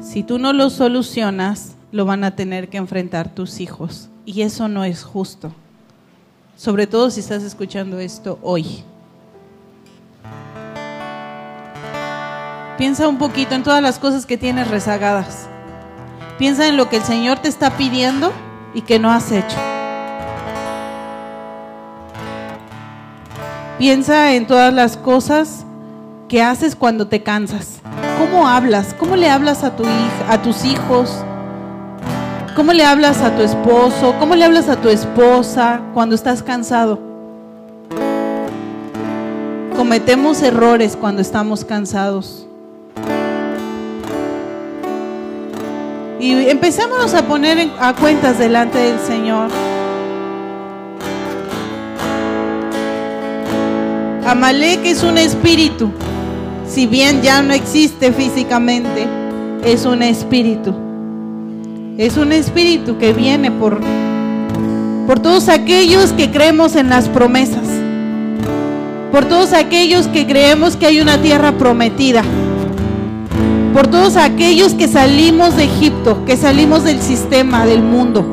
[0.00, 4.08] Si tú no lo solucionas, lo van a tener que enfrentar tus hijos.
[4.26, 5.52] Y eso no es justo.
[6.60, 8.84] Sobre todo si estás escuchando esto hoy.
[12.76, 15.48] Piensa un poquito en todas las cosas que tienes rezagadas.
[16.36, 18.30] Piensa en lo que el Señor te está pidiendo
[18.74, 19.56] y que no has hecho.
[23.78, 25.64] Piensa en todas las cosas
[26.28, 27.80] que haces cuando te cansas.
[28.18, 28.92] ¿Cómo hablas?
[28.98, 31.24] ¿Cómo le hablas a tu hija, a tus hijos?
[32.56, 34.14] ¿Cómo le hablas a tu esposo?
[34.18, 36.98] ¿Cómo le hablas a tu esposa cuando estás cansado?
[39.76, 42.46] Cometemos errores cuando estamos cansados.
[46.18, 49.48] Y empecémonos a poner a cuentas delante del Señor.
[54.26, 55.92] Amalek es un espíritu.
[56.68, 59.06] Si bien ya no existe físicamente,
[59.64, 60.89] es un espíritu.
[61.98, 63.80] Es un espíritu que viene por,
[65.06, 67.68] por todos aquellos que creemos en las promesas.
[69.12, 72.22] Por todos aquellos que creemos que hay una tierra prometida.
[73.74, 78.24] Por todos aquellos que salimos de Egipto, que salimos del sistema, del mundo.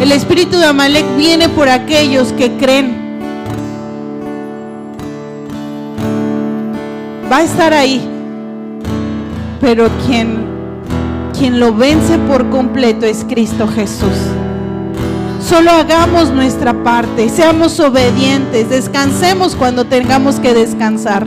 [0.00, 3.02] El espíritu de Amalek viene por aquellos que creen.
[7.30, 8.00] Va a estar ahí.
[9.60, 10.51] Pero quien
[11.42, 14.14] quien lo vence por completo es Cristo Jesús.
[15.44, 21.26] Solo hagamos nuestra parte, seamos obedientes, descansemos cuando tengamos que descansar.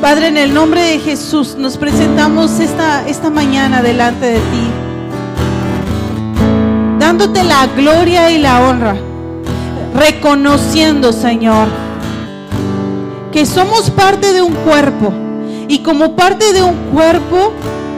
[0.00, 4.70] Padre, en el nombre de Jesús nos presentamos esta, esta mañana delante de ti,
[7.00, 8.94] dándote la gloria y la honra,
[9.96, 11.66] reconociendo, Señor,
[13.32, 15.12] que somos parte de un cuerpo
[15.72, 17.50] y como parte de un cuerpo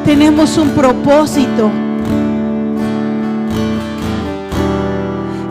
[0.05, 1.73] tenemos un propósito.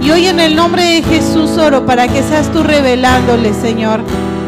[0.02, 4.00] Y hoy en el nombre de Jesús oro para que seas tú revelándole, Señor,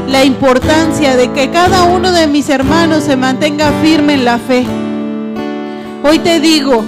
[0.08, 4.66] la importancia de que cada uno de mis hermanos se mantenga firme en la fe.
[6.02, 6.82] Hoy te digo,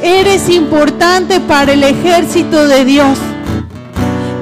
[0.00, 3.18] Eres importante para el ejército de Dios.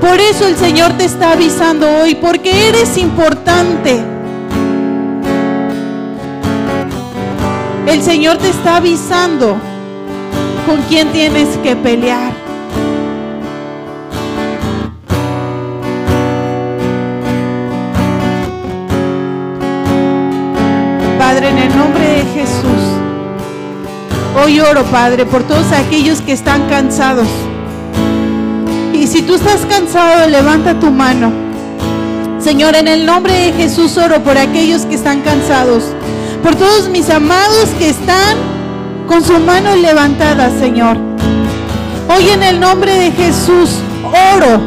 [0.02, 4.17] Por eso el Señor te está avisando hoy, porque eres importante.
[7.88, 9.56] El Señor te está avisando
[10.66, 12.34] con quién tienes que pelear.
[21.18, 22.82] Padre, en el nombre de Jesús,
[24.44, 27.28] hoy oro, Padre, por todos aquellos que están cansados.
[28.92, 31.32] Y si tú estás cansado, levanta tu mano.
[32.38, 35.84] Señor, en el nombre de Jesús oro por aquellos que están cansados.
[36.42, 38.36] Por todos mis amados que están
[39.08, 40.96] con su mano levantada, Señor.
[42.14, 43.70] Hoy en el nombre de Jesús
[44.36, 44.60] oro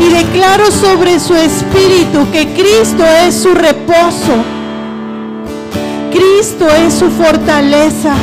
[0.00, 4.44] y declaro sobre su espíritu que Cristo es su reposo.
[6.10, 8.14] Cristo es su fortaleza.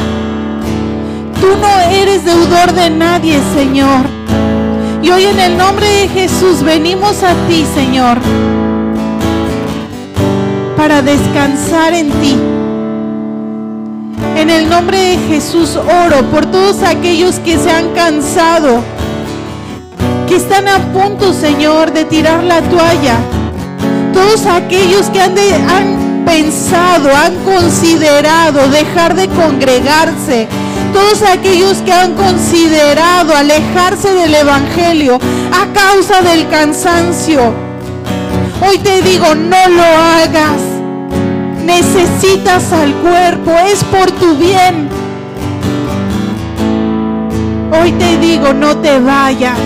[1.40, 4.06] Tú no eres deudor de nadie, Señor.
[5.02, 8.18] Y hoy en el nombre de Jesús venimos a ti, Señor,
[10.76, 12.36] para descansar en ti.
[14.46, 18.84] En el nombre de Jesús oro por todos aquellos que se han cansado,
[20.28, 23.16] que están a punto, Señor, de tirar la toalla.
[24.14, 25.34] Todos aquellos que han,
[26.28, 30.48] pensado, han considerado dejar de congregarse,
[30.93, 35.18] todos aquellos que han considerado alejarse del Evangelio
[35.52, 37.52] a causa del cansancio.
[38.62, 40.75] Hoy te digo, no lo hagas.
[41.66, 44.88] Necesitas al cuerpo, es por tu bien.
[47.82, 49.59] Hoy te digo, no te vayas.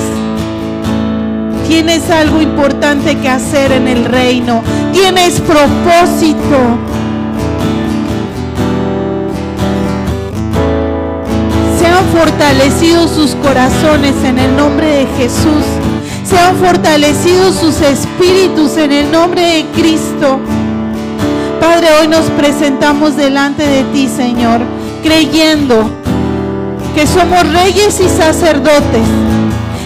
[1.68, 4.64] Tienes algo importante que hacer en el reino.
[4.92, 6.80] Tienes propósito.
[12.20, 15.64] fortalecido sus corazones en el nombre de Jesús.
[16.24, 20.40] Sean fortalecidos sus espíritus en el nombre de Cristo.
[21.60, 24.62] Padre, hoy nos presentamos delante de ti, Señor,
[25.04, 25.90] creyendo
[26.96, 29.08] que somos reyes y sacerdotes.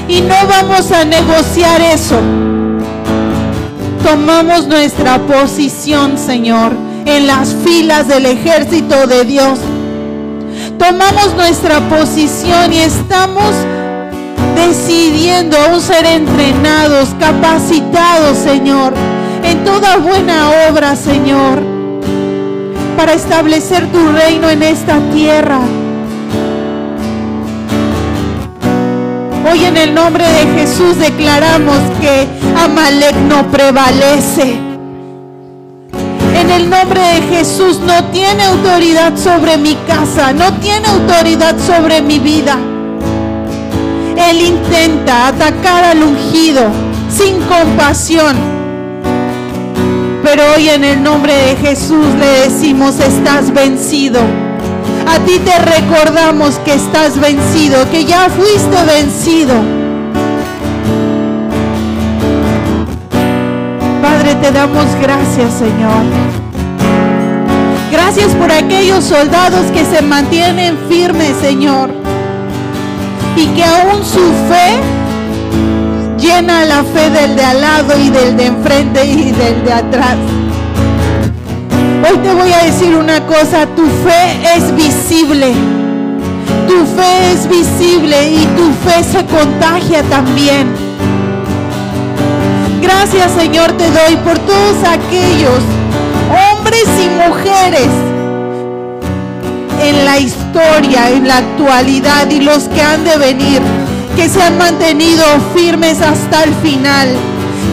[0.08, 2.20] Y no vamos a negociar eso.
[4.04, 6.74] Tomamos nuestra posición, Señor,
[7.06, 9.60] en las filas del ejército de Dios
[10.84, 13.54] tomamos nuestra posición y estamos
[14.56, 18.94] decidiendo aún ser entrenados, capacitados, Señor,
[19.54, 21.62] en toda buena obra, Señor,
[22.97, 25.60] para establecer tu reino en esta tierra.
[29.51, 32.28] Hoy en el nombre de Jesús declaramos que
[32.58, 34.58] Amalek no prevalece
[36.36, 42.01] en el nombre de Jesús no tiene autoridad sobre mi casa, no tiene autoridad sobre
[42.01, 42.58] mi vida.
[44.18, 46.64] Él intenta atacar al ungido
[47.10, 48.62] sin compasión.
[50.36, 54.20] Pero hoy en el nombre de Jesús le decimos, estás vencido.
[55.08, 59.54] A ti te recordamos que estás vencido, que ya fuiste vencido.
[64.02, 66.02] Padre, te damos gracias, Señor.
[67.92, 71.92] Gracias por aquellos soldados que se mantienen firmes, Señor.
[73.36, 75.03] Y que aún su fe
[76.35, 80.18] llena la fe del de al lado y del de enfrente y del de atrás.
[82.10, 85.53] Hoy te voy a decir una cosa, tu fe es visible.
[86.68, 90.73] Tu fe es visible y tu fe se contagia también.
[92.81, 95.61] Gracias Señor te doy por todos aquellos
[96.51, 97.89] hombres y mujeres
[99.81, 103.61] en la historia, en la actualidad y los que han de venir,
[104.15, 105.23] que se han mantenido
[105.56, 107.10] firmes hasta el final,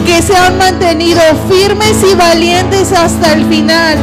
[0.05, 3.97] que se han mantenido firmes y valientes hasta el final,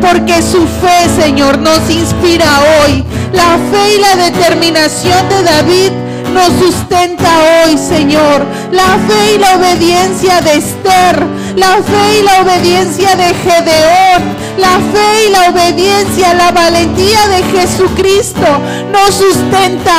[0.00, 2.46] porque su fe, Señor, nos inspira
[2.82, 3.04] hoy.
[3.32, 5.90] La fe y la determinación de David
[6.32, 7.28] nos sustenta
[7.64, 8.44] hoy, Señor.
[8.70, 14.78] La fe y la obediencia de Esther, la fe y la obediencia de Gedeón, la
[14.92, 18.46] fe y la obediencia, la valentía de Jesucristo
[18.92, 19.92] nos sustenta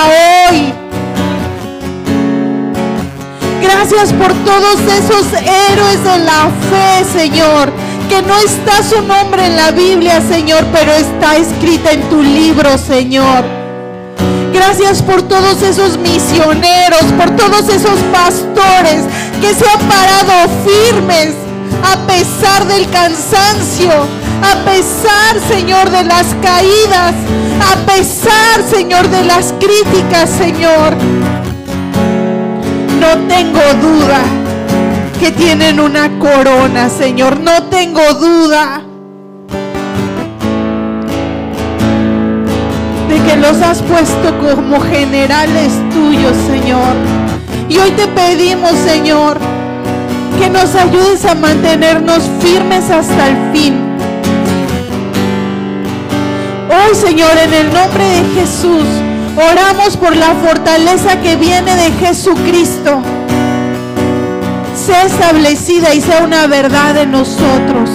[0.49, 0.88] hoy.
[3.71, 7.71] Gracias por todos esos héroes de la fe, Señor.
[8.09, 12.75] Que no está su nombre en la Biblia, Señor, pero está escrita en tu libro,
[12.79, 13.45] Señor.
[14.51, 19.03] Gracias por todos esos misioneros, por todos esos pastores
[19.39, 21.35] que se han parado firmes
[21.83, 27.13] a pesar del cansancio, a pesar, Señor, de las caídas,
[27.61, 31.38] A pesar, Señor, de las críticas, Señor.
[33.09, 34.21] No tengo duda
[35.19, 37.39] que tienen una corona, Señor.
[37.39, 38.83] No tengo duda
[43.09, 46.93] de que los has puesto como generales tuyos, Señor.
[47.67, 49.39] Y hoy te pedimos, Señor,
[50.37, 53.73] que nos ayudes a mantenernos firmes hasta el fin.
[56.69, 58.85] Hoy, Señor, en el nombre de Jesús,
[59.39, 63.01] oramos por la fortaleza que viene de Jesucristo.
[64.75, 67.89] Sea establecida y sea una verdad en nosotros.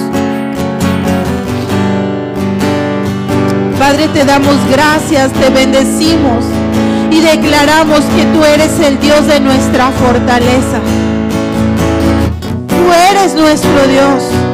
[3.79, 6.45] Padre, te damos gracias, te bendecimos
[7.11, 10.81] y declaramos que tú eres el Dios de nuestra fortaleza.
[12.69, 14.54] Tú eres nuestro Dios.